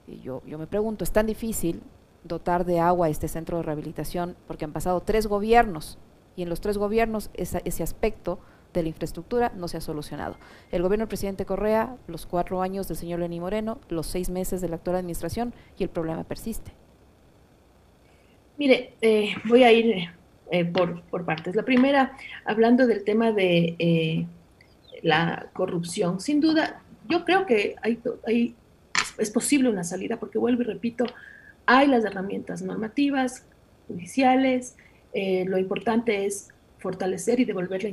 Y 0.07 0.19
yo, 0.19 0.41
yo 0.45 0.57
me 0.57 0.67
pregunto, 0.67 1.03
¿es 1.03 1.11
tan 1.11 1.27
difícil 1.27 1.81
dotar 2.23 2.65
de 2.65 2.79
agua 2.79 3.09
este 3.09 3.27
centro 3.27 3.57
de 3.57 3.63
rehabilitación 3.63 4.35
porque 4.47 4.65
han 4.65 4.73
pasado 4.73 5.01
tres 5.01 5.27
gobiernos 5.27 5.97
y 6.35 6.43
en 6.43 6.49
los 6.49 6.61
tres 6.61 6.77
gobiernos 6.77 7.29
ese 7.33 7.83
aspecto 7.83 8.39
de 8.73 8.83
la 8.83 8.89
infraestructura 8.89 9.51
no 9.55 9.67
se 9.67 9.77
ha 9.77 9.81
solucionado. 9.81 10.37
El 10.71 10.81
gobierno 10.81 11.03
del 11.03 11.09
presidente 11.09 11.45
Correa, 11.45 11.95
los 12.07 12.25
cuatro 12.25 12.61
años 12.61 12.87
del 12.87 12.97
señor 12.97 13.19
Lenín 13.19 13.41
Moreno, 13.41 13.79
los 13.89 14.07
seis 14.07 14.29
meses 14.29 14.61
de 14.61 14.69
la 14.69 14.75
actual 14.75 14.97
administración 14.97 15.53
y 15.77 15.83
el 15.83 15.89
problema 15.89 16.23
persiste. 16.23 16.71
Mire, 18.57 18.93
eh, 19.01 19.35
voy 19.45 19.63
a 19.63 19.71
ir 19.71 20.09
eh, 20.51 20.65
por, 20.65 21.25
partes. 21.25 21.55
La 21.55 21.63
primera, 21.63 22.17
hablando 22.45 22.85
del 22.87 23.03
tema 23.03 23.31
de 23.31 23.75
eh, 23.79 24.27
la 25.01 25.47
corrupción. 25.53 26.19
Sin 26.19 26.39
duda, 26.39 26.81
yo 27.09 27.25
creo 27.25 27.45
que 27.45 27.75
hay, 27.81 27.99
hay, 28.27 28.55
es 29.17 29.31
posible 29.31 29.69
una 29.69 29.83
salida, 29.83 30.17
porque 30.17 30.37
vuelvo 30.37 30.61
y 30.61 30.65
repito, 30.65 31.05
hay 31.65 31.87
las 31.87 32.03
herramientas 32.05 32.61
normativas, 32.61 33.45
judiciales, 33.87 34.75
lo 35.13 35.59
importante 35.59 36.25
es 36.25 36.52
fortalecer 36.83 37.39
y 37.39 37.45
devolver 37.45 37.81
la 37.81 37.89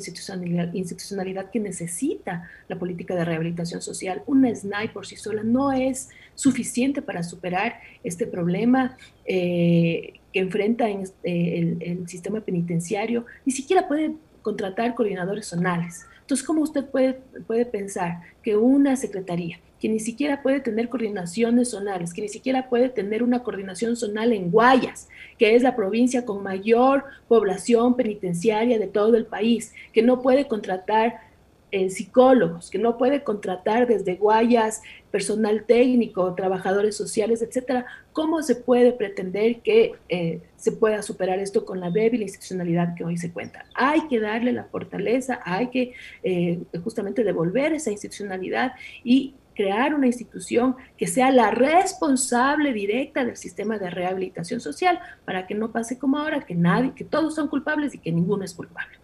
institucionalidad, 0.75 1.51
que 1.53 1.61
necesita 1.61 2.51
la 2.67 2.77
política 2.77 3.15
de 3.15 3.25
rehabilitación 3.25 3.81
social. 3.81 4.25
Una 4.27 4.53
SNAI 4.53 4.93
por 4.93 5.07
sí 5.07 5.15
sola 5.15 5.45
no 5.45 5.71
es 5.71 6.09
suficiente 6.35 7.01
para 7.01 7.23
superar 7.23 7.81
este 8.03 8.27
problema 8.27 8.97
eh, 9.25 10.15
que 10.33 10.41
enfrenta 10.41 10.89
en, 10.89 11.05
eh, 11.23 11.77
el, 11.81 12.09
sistema 12.09 12.41
penitenciario. 12.41 13.27
Ni 13.47 13.53
siquiera 13.53 13.87
puede 13.87 14.17
contratar 14.43 14.97
coordinadores 14.97 15.47
zonales. 15.47 16.07
Entonces, 16.23 16.45
¿cómo 16.45 16.63
usted 16.63 16.85
puede, 16.85 17.21
puede 17.47 17.67
pensar 17.67 18.23
que 18.43 18.57
una 18.57 18.97
secretaría 18.97 19.61
que 19.81 19.89
ni 19.89 19.99
siquiera 19.99 20.43
puede 20.43 20.61
tener 20.61 20.89
coordinaciones 20.89 21.71
zonales, 21.71 22.13
que 22.13 22.23
ni 22.23 22.29
siquiera 22.29 22.69
puede 22.69 22.91
tener 22.91 23.23
una 23.23 23.43
coordinación 23.43 23.97
zonal 23.97 24.33
en 24.33 24.51
Guayas, 24.51 25.09
que 25.39 25.57
es 25.57 25.63
la 25.63 25.75
provincia 25.75 26.25
con 26.25 26.43
mayor 26.43 27.05
población 27.29 27.97
penitenciaria 27.97 28.79
de 28.79 28.87
todo 28.87 29.17
el 29.17 29.27
país, 29.27 29.73
que 29.93 30.03
no 30.03 30.21
puede 30.21 30.47
contratar 30.47 31.31
eh, 31.73 31.89
psicólogos, 31.89 32.69
que 32.69 32.79
no 32.79 32.99
puede 32.99 33.23
contratar 33.23 33.87
desde 33.87 34.17
Guayas 34.17 34.83
personal 35.13 35.65
técnico, 35.65 36.35
trabajadores 36.35 36.97
sociales, 36.97 37.43
etcétera, 37.43 37.87
¿cómo 38.13 38.43
se 38.43 38.57
puede 38.57 38.93
pretender 38.93 39.61
que 39.61 39.93
eh, 40.09 40.41
se 40.57 40.73
pueda 40.73 41.01
superar 41.03 41.39
esto 41.39 41.65
con 41.65 41.79
la 41.79 41.91
débil 41.91 42.23
institucionalidad 42.23 42.97
que 42.97 43.05
hoy 43.05 43.17
se 43.17 43.33
cuenta? 43.33 43.67
Hay 43.75 44.09
que 44.09 44.19
darle 44.19 44.53
la 44.53 44.65
fortaleza, 44.65 45.41
hay 45.45 45.69
que 45.69 45.93
eh, 46.25 46.59
justamente 46.83 47.23
devolver 47.23 47.73
esa 47.73 47.93
institucionalidad 47.93 48.73
y 49.05 49.35
crear 49.61 49.95
una 49.95 50.07
institución 50.07 50.75
que 50.97 51.07
sea 51.07 51.31
la 51.31 51.51
responsable 51.51 52.73
directa 52.73 53.27
del 53.27 53.37
sistema 53.37 53.79
de 53.79 53.91
rehabilitación 53.91 54.59
social 54.59 54.99
para 55.27 55.47
que 55.47 55.55
no 55.55 55.71
pase 55.71 55.99
como 55.99 56.17
ahora, 56.17 56.41
que 56.47 56.55
nadie, 56.55 56.95
que 56.95 57.05
todos 57.05 57.35
son 57.35 57.49
culpables 57.49 57.95
y 57.95 57.99
que 57.99 58.11
ninguno 58.11 58.43
es 58.43 58.55
culpable. 58.55 58.97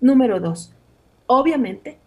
Número 0.00 0.40
dos, 0.40 0.74
obviamente 1.26 1.98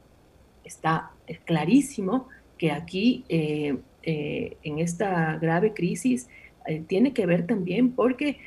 está 0.65 1.11
clarísimo 1.45 2.27
que 2.57 2.73
aquí 2.73 3.23
eh, 3.29 3.77
eh, 4.03 4.57
en 4.61 4.79
esta 4.79 5.37
grave 5.37 5.73
crisis 5.73 6.27
eh, 6.67 6.83
tiene 6.85 7.13
que 7.13 7.25
ver 7.25 7.47
también 7.47 7.93
porque 7.93 8.39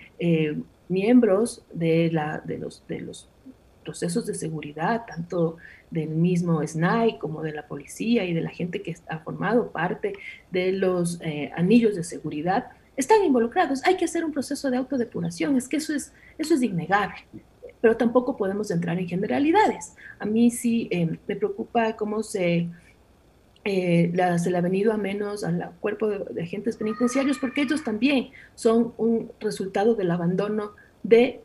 miembros 0.89 1.65
de, 1.73 2.11
la, 2.13 2.43
de, 2.45 2.59
los, 2.59 2.87
de 2.87 3.01
los 3.01 3.31
procesos 3.83 4.27
de 4.27 4.35
seguridad, 4.35 5.07
tanto 5.07 5.57
del 5.93 6.09
mismo 6.09 6.67
SNAI 6.67 7.19
como 7.19 7.43
de 7.43 7.53
la 7.53 7.67
policía 7.67 8.25
y 8.25 8.33
de 8.33 8.41
la 8.41 8.51
gente 8.51 8.83
que 8.83 8.97
ha 9.09 9.19
formado 9.19 9.71
parte 9.71 10.15
de 10.51 10.73
los 10.73 11.21
eh, 11.21 11.53
anillos 11.55 11.95
de 11.95 12.03
seguridad, 12.03 12.69
están 12.97 13.23
involucrados. 13.25 13.85
Hay 13.85 13.97
que 13.97 14.07
hacer 14.07 14.25
un 14.25 14.33
proceso 14.33 14.71
de 14.71 14.79
autodepuración, 14.79 15.57
es 15.57 15.69
que 15.69 15.77
eso 15.77 15.95
es, 15.95 16.13
eso 16.39 16.55
es 16.55 16.63
innegable, 16.63 17.17
pero 17.81 17.97
tampoco 17.97 18.37
podemos 18.37 18.71
entrar 18.71 18.99
en 18.99 19.07
generalidades. 19.07 19.95
A 20.19 20.25
mí 20.25 20.51
sí 20.51 20.89
eh, 20.91 21.19
me 21.27 21.37
preocupa 21.37 21.95
cómo 21.95 22.23
se, 22.23 22.69
eh, 23.65 24.13
se 24.39 24.51
le 24.51 24.57
ha 24.57 24.63
venido 24.63 24.93
a 24.93 24.97
menos 24.97 25.45
al 25.45 25.73
cuerpo 25.81 26.09
de 26.09 26.43
agentes 26.43 26.79
penitenciarios, 26.79 27.39
porque 27.39 27.63
ellos 27.63 27.85
también 27.85 28.31
son 28.55 28.95
un 28.97 29.31
resultado 29.41 29.95
del 29.95 30.11
abandono 30.11 30.73
de 31.03 31.43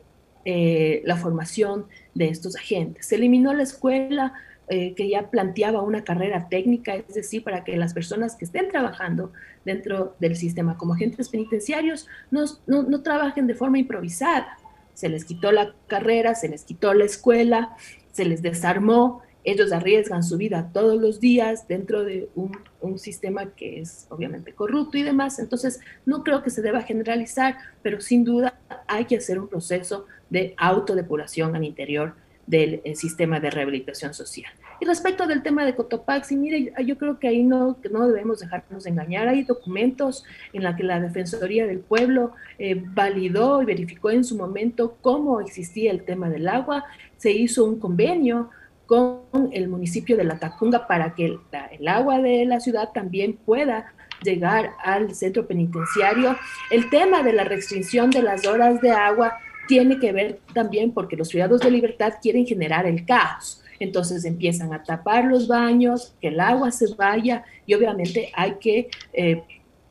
eh, 0.50 1.02
la 1.04 1.16
formación 1.16 1.88
de 2.18 2.28
estos 2.28 2.56
agentes. 2.56 3.06
Se 3.06 3.14
eliminó 3.14 3.54
la 3.54 3.62
escuela 3.62 4.34
eh, 4.68 4.94
que 4.94 5.08
ya 5.08 5.30
planteaba 5.30 5.80
una 5.80 6.04
carrera 6.04 6.48
técnica, 6.50 6.94
es 6.94 7.14
decir, 7.14 7.42
para 7.42 7.64
que 7.64 7.76
las 7.76 7.94
personas 7.94 8.36
que 8.36 8.44
estén 8.44 8.68
trabajando 8.68 9.32
dentro 9.64 10.14
del 10.18 10.36
sistema 10.36 10.76
como 10.76 10.94
agentes 10.94 11.30
penitenciarios 11.30 12.06
no, 12.30 12.44
no 12.66 13.02
trabajen 13.02 13.46
de 13.46 13.54
forma 13.54 13.78
improvisada. 13.78 14.58
Se 14.92 15.08
les 15.08 15.24
quitó 15.24 15.52
la 15.52 15.74
carrera, 15.86 16.34
se 16.34 16.48
les 16.48 16.64
quitó 16.64 16.92
la 16.92 17.04
escuela, 17.04 17.76
se 18.12 18.24
les 18.24 18.42
desarmó 18.42 19.22
ellos 19.44 19.72
arriesgan 19.72 20.22
su 20.22 20.36
vida 20.36 20.70
todos 20.72 21.00
los 21.00 21.20
días 21.20 21.66
dentro 21.68 22.04
de 22.04 22.28
un, 22.34 22.52
sistema 22.98 23.46
que 23.54 23.80
es 23.80 24.06
obviamente 24.08 24.52
corrupto 24.52 24.98
y 24.98 25.02
demás. 25.02 25.38
Entonces, 25.38 25.80
no 26.06 26.24
creo 26.24 26.42
que 26.42 26.50
se 26.50 26.62
deba 26.62 26.82
generalizar, 26.82 27.56
pero 27.82 28.00
sin 28.00 28.24
duda 28.24 28.58
hay 28.86 29.04
que 29.04 29.16
hacer 29.16 29.38
un 29.38 29.48
proceso 29.48 30.06
de 30.30 30.54
autodepuración 30.56 31.54
al 31.54 31.64
interior 31.64 32.14
del 32.46 32.80
eh, 32.84 32.96
sistema 32.96 33.40
de 33.40 33.50
rehabilitación 33.50 34.14
social. 34.14 34.50
Y 34.80 34.86
respecto 34.86 35.26
del 35.26 35.42
tema 35.42 35.66
de 35.66 35.74
Cotopaxi, 35.74 36.36
mire, 36.36 36.72
yo 36.84 36.96
creo 36.96 37.18
que 37.18 37.28
ahí 37.28 37.42
no, 37.42 37.76
no 37.90 38.06
debemos 38.06 38.40
dejarnos 38.40 38.86
engañar. 38.86 39.28
Hay 39.28 39.42
documentos 39.42 40.24
en 40.52 40.62
los 40.62 40.76
que 40.76 40.84
la 40.84 41.00
Defensoría 41.00 41.66
del 41.66 41.80
Pueblo 41.80 42.32
eh, 42.58 42.80
validó 42.94 43.60
y 43.60 43.66
verificó 43.66 44.10
en 44.10 44.24
su 44.24 44.36
momento 44.36 44.96
cómo 45.02 45.40
existía 45.40 45.90
el 45.90 46.04
tema 46.04 46.30
del 46.30 46.48
agua. 46.48 46.84
Se 47.16 47.32
hizo 47.32 47.64
un 47.64 47.78
convenio 47.80 48.50
con 48.88 49.50
el 49.52 49.68
municipio 49.68 50.16
de 50.16 50.24
La 50.24 50.38
Tacunga 50.38 50.86
para 50.86 51.14
que 51.14 51.26
el, 51.26 51.88
agua 51.88 52.20
de 52.20 52.46
la 52.46 52.58
ciudad 52.58 52.88
también 52.94 53.34
pueda 53.36 53.92
llegar 54.22 54.70
al 54.82 55.14
centro 55.14 55.46
penitenciario. 55.46 56.36
El 56.70 56.88
tema 56.88 57.22
de 57.22 57.34
la 57.34 57.44
restricción 57.44 58.10
de 58.10 58.22
las 58.22 58.46
horas 58.46 58.80
de 58.80 58.90
agua 58.90 59.36
tiene 59.68 60.00
que 60.00 60.10
ver 60.12 60.40
también 60.54 60.92
porque 60.92 61.18
los 61.18 61.28
privados 61.28 61.60
de 61.60 61.70
libertad 61.70 62.14
quieren 62.22 62.46
generar 62.46 62.86
el 62.86 63.04
caos. 63.04 63.62
Entonces 63.78 64.24
empiezan 64.24 64.72
a 64.72 64.82
tapar 64.82 65.26
los 65.26 65.46
baños, 65.46 66.14
que 66.22 66.28
el 66.28 66.40
agua 66.40 66.70
se 66.70 66.94
vaya 66.94 67.44
y 67.66 67.74
obviamente 67.74 68.32
hay 68.34 68.54
que 68.54 68.88
eh, 69.12 69.42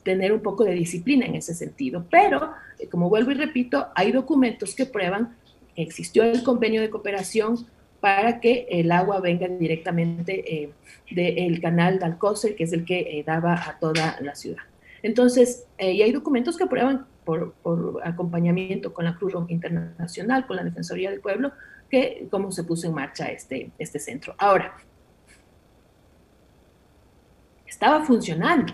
tener 0.01 0.33
un 0.33 0.41
poco 0.41 0.63
de 0.63 0.73
disciplina 0.73 1.27
en 1.27 1.35
ese 1.35 1.53
sentido. 1.53 2.03
Pero, 2.09 2.51
eh, 2.79 2.89
como 2.89 3.09
vuelvo 3.09 3.29
y 3.29 3.35
repito, 3.35 3.89
hay 3.93 4.11
documentos 4.11 4.73
que 4.73 4.87
prueban 4.87 5.37
que 5.75 5.83
existió 5.83 6.23
el 6.23 6.41
convenio 6.41 6.81
de 6.81 6.89
cooperación 6.89 7.67
para 7.99 8.39
que 8.39 8.67
el 8.69 8.91
agua 8.91 9.19
venga 9.19 9.47
directamente 9.47 10.63
eh, 10.63 10.71
del 11.11 11.59
canal 11.61 11.99
de 11.99 12.05
Alcócer, 12.05 12.55
que 12.55 12.65
es 12.65 12.73
el 12.73 12.85
que 12.85 12.99
eh, 12.99 13.23
daba 13.25 13.53
a 13.53 13.79
toda 13.79 14.17
la 14.21 14.35
ciudad. 14.35 14.61
Entonces, 15.01 15.65
eh, 15.77 15.93
y 15.93 16.01
hay 16.01 16.11
documentos 16.11 16.57
que 16.57 16.67
prueban 16.67 17.07
por, 17.23 17.55
acompañamiento 18.03 18.93
con 18.93 19.05
la 19.05 19.15
Cruz 19.15 19.33
Roja 19.33 19.51
Internacional, 19.51 20.47
con 20.47 20.55
la 20.55 20.63
Defensoría 20.63 21.09
del 21.09 21.19
Pueblo, 21.19 21.51
que 21.89 22.27
cómo 22.31 22.51
se 22.51 22.63
puso 22.63 22.87
en 22.87 22.93
marcha 22.93 23.25
este, 23.27 23.71
este 23.77 23.99
centro. 23.99 24.35
Ahora, 24.37 24.75
estaba 27.65 28.03
funcionando. 28.05 28.73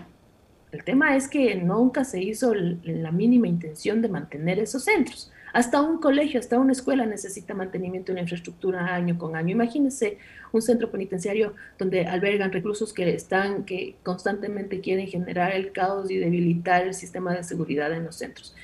El 0.70 0.82
tema 0.82 1.16
es 1.16 1.28
que 1.28 1.54
nunca 1.54 2.04
se 2.04 2.20
hizo 2.20 2.52
la 2.54 3.12
mínima 3.12 3.46
intención 3.46 4.02
de 4.02 4.08
mantener 4.08 4.58
esos 4.58 4.84
centros. 4.84 5.30
Hasta 5.54 5.80
un 5.80 5.98
colegio, 5.98 6.40
hasta 6.40 6.58
una 6.58 6.72
escuela 6.72 7.06
necesita 7.06 7.54
mantenimiento 7.54 8.06
de 8.06 8.14
una 8.14 8.22
infraestructura 8.22 8.92
año 8.92 9.16
con 9.16 9.36
año. 9.36 9.52
Imagínense 9.52 10.18
un 10.50 10.60
centro 10.60 10.90
penitenciario 10.90 11.54
donde 11.78 12.08
albergan 12.08 12.50
reclusos 12.50 12.92
que 12.92 13.14
están, 13.14 13.64
que 13.64 13.94
constantemente 14.02 14.80
quieren 14.80 15.06
generar 15.06 15.52
el 15.52 15.70
caos 15.70 16.10
y 16.10 16.16
debilitar 16.16 16.82
el 16.82 16.92
sistema 16.92 17.32
de 17.32 17.44
seguridad 17.44 17.92
en 17.92 18.02
los 18.02 18.16
centros. 18.16 18.56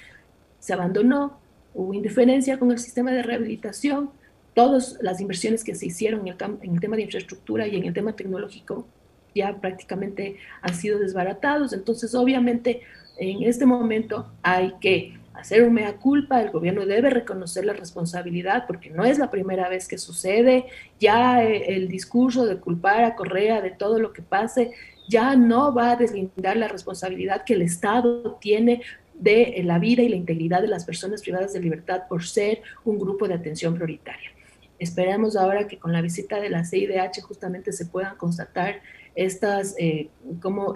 Se 0.59 0.73
abandonó, 0.73 1.39
hubo 1.75 1.95
indiferencia 1.95 2.59
con 2.59 2.73
el 2.73 2.81
sistema 2.81 3.13
de 3.13 3.23
rehabilitación, 3.23 4.11
todas 4.55 4.99
las 5.01 5.21
inversiones 5.21 5.63
que 5.63 5.77
se 5.77 5.87
hicieron 5.87 6.27
en 6.27 6.35
el, 6.35 6.37
en 6.63 6.75
el 6.75 6.81
tema 6.81 6.97
de 6.97 7.03
infraestructura 7.03 7.69
y 7.69 7.77
en 7.77 7.85
el 7.85 7.95
tema 7.95 8.17
tecnológico 8.17 8.85
ya 9.33 9.57
prácticamente 9.61 10.39
han 10.61 10.75
sido 10.75 10.99
desbaratados. 10.99 11.73
Entonces, 11.73 12.17
obviamente, 12.17 12.81
en 13.17 13.45
este 13.45 13.65
momento 13.65 14.29
hay 14.43 14.75
que 14.81 15.20
hacer 15.41 15.63
un 15.63 15.75
mea 15.75 15.97
culpa, 15.97 16.41
el 16.41 16.51
gobierno 16.51 16.87
debe 16.87 17.11
reconocer 17.11 17.65
la 17.65 17.73
responsabilidad 17.73 18.65
porque 18.67 18.91
no 18.91 19.05
es 19.05 19.19
la 19.19 19.31
primera 19.31 19.69
vez 19.69 19.89
que 19.89 19.99
sucede, 19.99 20.67
ya 20.99 21.43
eh, 21.45 21.75
el 21.77 21.89
discurso 21.89 22.47
de 22.47 22.59
culpar 22.59 23.05
a 23.05 23.17
Correa 23.17 23.61
de 23.61 23.71
todo 23.71 23.99
lo 23.99 24.13
que 24.13 24.23
pase 24.23 24.73
ya 25.09 25.35
no 25.35 25.75
va 25.75 25.93
a 25.93 25.97
deslindar 25.97 26.57
la 26.57 26.69
responsabilidad 26.69 27.45
que 27.45 27.55
el 27.55 27.63
Estado 27.63 28.39
tiene 28.41 28.83
de 29.15 29.43
eh, 29.43 29.63
la 29.65 29.79
vida 29.79 30.03
y 30.03 30.09
la 30.09 30.17
integridad 30.17 30.63
de 30.63 30.69
las 30.69 30.85
personas 30.85 31.23
privadas 31.23 31.53
de 31.53 31.61
libertad 31.61 32.03
por 32.09 32.25
ser 32.25 32.63
un 32.85 32.99
grupo 32.99 33.27
de 33.27 33.35
atención 33.35 33.75
prioritaria. 33.75 34.31
Esperamos 34.79 35.37
ahora 35.37 35.67
que 35.69 35.79
con 35.79 35.93
la 35.93 36.01
visita 36.01 36.41
de 36.41 36.49
la 36.49 36.65
CIDH 36.65 37.21
justamente 37.23 37.73
se 37.73 37.87
puedan 37.87 38.17
constatar 38.17 38.81
estas, 39.15 39.75
eh, 39.79 40.09
cómo, 40.41 40.75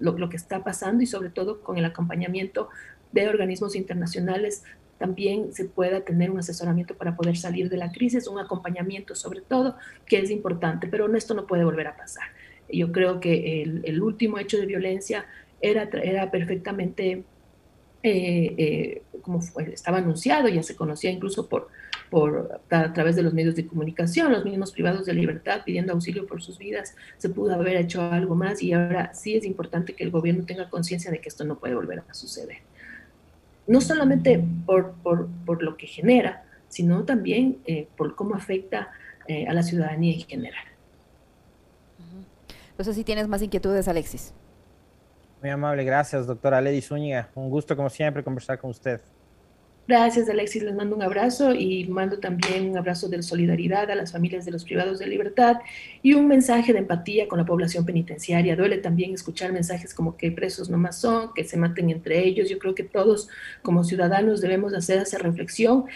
lo, 0.00 0.18
lo, 0.18 0.28
que 0.28 0.36
está 0.36 0.62
pasando 0.62 1.02
y 1.02 1.06
sobre 1.06 1.30
todo 1.30 1.60
con 1.60 1.78
el 1.78 1.84
acompañamiento 1.84 2.68
de 3.12 3.28
organismos 3.28 3.74
internacionales 3.74 4.64
también 4.98 5.52
se 5.52 5.64
pueda 5.64 6.00
tener 6.00 6.30
un 6.30 6.38
asesoramiento 6.38 6.96
para 6.96 7.16
poder 7.16 7.36
salir 7.36 7.70
de 7.70 7.76
la 7.76 7.92
crisis, 7.92 8.26
un 8.26 8.38
acompañamiento 8.38 9.14
sobre 9.14 9.40
todo, 9.40 9.76
que 10.06 10.18
es 10.18 10.30
importante, 10.30 10.88
pero 10.88 11.12
esto 11.14 11.34
no 11.34 11.46
puede 11.46 11.64
volver 11.64 11.86
a 11.86 11.96
pasar. 11.96 12.24
Yo 12.70 12.92
creo 12.92 13.20
que 13.20 13.62
el, 13.62 14.02
último 14.02 14.38
hecho 14.38 14.58
de 14.58 14.66
violencia 14.66 15.24
era, 15.60 15.88
era 16.02 16.30
perfectamente, 16.30 17.24
eh, 18.02 18.54
eh, 18.58 19.02
como 19.22 19.40
estaba 19.72 19.98
anunciado, 19.98 20.48
ya 20.48 20.62
se 20.62 20.76
conocía 20.76 21.10
incluso 21.10 21.48
por, 21.48 21.68
por, 22.10 22.60
a 22.70 22.92
través 22.92 23.16
de 23.16 23.22
los 23.22 23.34
medios 23.34 23.54
de 23.54 23.66
comunicación, 23.66 24.32
los 24.32 24.44
mismos 24.44 24.72
privados 24.72 25.06
de 25.06 25.14
libertad 25.14 25.62
pidiendo 25.64 25.92
auxilio 25.92 26.26
por 26.26 26.42
sus 26.42 26.58
vidas, 26.58 26.94
se 27.16 27.28
pudo 27.28 27.54
haber 27.54 27.76
hecho 27.76 28.02
algo 28.02 28.34
más 28.34 28.62
y 28.62 28.72
ahora 28.72 29.12
sí 29.14 29.36
es 29.36 29.44
importante 29.44 29.94
que 29.94 30.04
el 30.04 30.10
gobierno 30.10 30.44
tenga 30.44 30.68
conciencia 30.68 31.10
de 31.10 31.20
que 31.20 31.28
esto 31.28 31.44
no 31.44 31.58
puede 31.58 31.74
volver 31.74 32.02
a 32.08 32.14
suceder 32.14 32.58
no 33.68 33.82
solamente 33.82 34.42
por, 34.66 35.62
lo 35.62 35.76
que 35.76 35.86
genera, 35.86 36.42
sino 36.68 37.04
también 37.04 37.58
eh, 37.66 37.86
por 37.96 38.16
cómo 38.16 38.34
afecta 38.34 38.90
eh, 39.28 39.46
a 39.46 39.52
la 39.52 39.62
ciudadanía 39.62 40.14
en 40.14 40.20
general. 40.22 40.64
Entonces, 42.70 42.96
si 42.96 43.04
tienes 43.04 43.28
más 43.28 43.42
inquietudes, 43.42 43.86
Alexis. 43.86 44.32
Muy 45.42 45.50
amable, 45.50 45.84
gracias, 45.84 46.26
doctora 46.26 46.60
Lady 46.60 46.80
Zúñiga. 46.80 47.28
Un 47.34 47.50
gusto, 47.50 47.76
como 47.76 47.90
siempre, 47.90 48.24
conversar 48.24 48.58
con 48.58 48.70
usted. 48.70 49.00
Gracias, 49.88 50.28
Alexis. 50.28 50.62
Les 50.62 50.74
mando 50.74 50.94
un 50.94 51.00
abrazo 51.00 51.54
y 51.54 51.86
mando 51.86 52.18
también 52.18 52.68
un 52.68 52.76
abrazo 52.76 53.08
de 53.08 53.22
solidaridad 53.22 53.90
a 53.90 53.94
las 53.94 54.12
familias 54.12 54.44
de 54.44 54.50
los 54.50 54.62
privados 54.62 54.98
de 54.98 55.06
libertad 55.06 55.56
y 56.02 56.12
un 56.12 56.28
mensaje 56.28 56.74
de 56.74 56.80
empatía 56.80 57.26
con 57.26 57.38
la 57.38 57.46
población 57.46 57.86
penitenciaria. 57.86 58.54
Duele 58.54 58.76
también 58.76 59.14
escuchar 59.14 59.50
mensajes 59.50 59.94
como 59.94 60.18
que 60.18 60.30
presos 60.30 60.68
no 60.68 60.76
más 60.76 61.00
son, 61.00 61.32
que 61.32 61.42
se 61.42 61.56
maten 61.56 61.88
entre 61.88 62.22
ellos. 62.22 62.50
Yo 62.50 62.58
creo 62.58 62.74
que 62.74 62.82
todos 62.82 63.30
como 63.62 63.82
ciudadanos 63.82 64.42
debemos 64.42 64.74
hacer 64.74 64.98
esa 64.98 65.16
reflexión, 65.16 65.86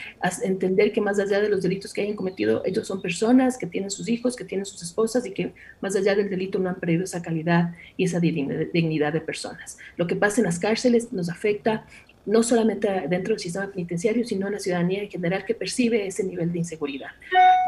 entender 0.43 0.95
que 0.95 1.03
más 1.03 1.19
allá 1.19 1.43
de 1.43 1.51
los 1.51 1.61
delitos 1.61 1.93
que 1.93 2.01
hayan 2.01 2.17
cometido, 2.17 2.63
ellos 2.65 2.87
son 2.87 3.03
personas 3.03 3.59
que 3.59 3.67
tienen 3.67 3.91
sus 3.91 4.09
hijos, 4.09 4.37
que 4.37 4.47
tienen 4.47 4.65
sus 4.65 4.83
esposas 4.83 5.27
y 5.27 5.33
que 5.33 5.53
más 5.83 5.95
allá 5.97 6.15
del 6.15 6.31
delito 6.31 6.59
no 6.59 6.71
han 6.71 6.77
perdido 6.77 7.05
esa 7.05 7.21
calidad 7.21 7.75
y 7.99 8.05
esa 8.05 8.21
dignidad 8.21 9.13
de 9.13 9.21
personas. 9.21 9.77
Lo 9.99 10.07
que 10.07 10.17
pasa 10.17 10.41
en 10.41 10.47
las 10.47 10.59
cárceles 10.59 11.13
nos 11.13 11.29
afecta 11.29 11.85
no 12.25 12.43
solamente 12.43 12.89
dentro 13.09 13.35
del 13.35 13.41
sistema 13.41 13.69
penitenciario, 13.71 14.25
sino 14.25 14.47
a 14.47 14.51
la 14.51 14.59
ciudadanía 14.59 15.03
en 15.03 15.11
general 15.11 15.45
que 15.45 15.55
percibe 15.55 16.07
ese 16.07 16.23
nivel 16.25 16.53
de 16.53 16.59
inseguridad. 16.59 17.11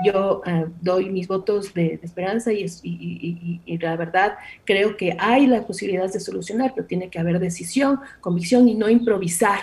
Yo 0.05 0.43
eh, 0.47 0.67
doy 0.81 1.11
mis 1.11 1.27
votos 1.27 1.75
de, 1.75 1.99
esperanza 2.03 2.53
y, 2.53 2.67
y, 2.83 3.79
la 3.79 3.97
verdad 3.97 4.37
creo 4.65 4.97
que 4.97 5.17
hay 5.19 5.47
la 5.47 5.67
posibilidad 5.67 6.11
de 6.13 6.21
solucionar, 6.21 6.73
pero 6.75 6.87
tiene 6.87 7.11
que 7.11 7.19
haber 7.19 7.39
decisión, 7.41 8.01
convicción 8.21 8.69
y 8.69 8.75
no 8.75 8.89
improvisar 8.89 9.61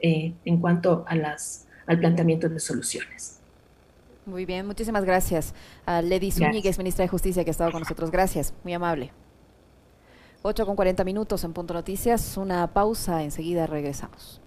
eh, 0.00 0.32
en 0.44 0.58
cuanto 0.58 1.04
a 1.06 1.14
las, 1.14 1.66
al 1.86 1.98
planteamiento 1.98 2.48
de 2.48 2.60
soluciones. 2.60 3.40
Muy 4.26 4.46
bien, 4.46 4.66
muchísimas 4.66 5.04
gracias 5.04 5.54
a 5.84 6.00
Lady 6.00 6.30
Zúñiguez, 6.30 6.78
ministra 6.78 7.04
de 7.04 7.08
Justicia, 7.08 7.44
que 7.44 7.50
ha 7.50 7.52
estado 7.52 7.70
con 7.72 7.80
nosotros. 7.80 8.10
Gracias, 8.10 8.54
muy 8.64 8.72
amable. 8.72 9.12
8 10.46 10.66
con 10.66 10.76
40 10.76 11.04
minutos 11.04 11.42
en 11.44 11.54
Punto 11.54 11.72
Noticias, 11.72 12.36
una 12.36 12.66
pausa, 12.74 13.22
enseguida 13.22 13.66
regresamos. 13.66 14.43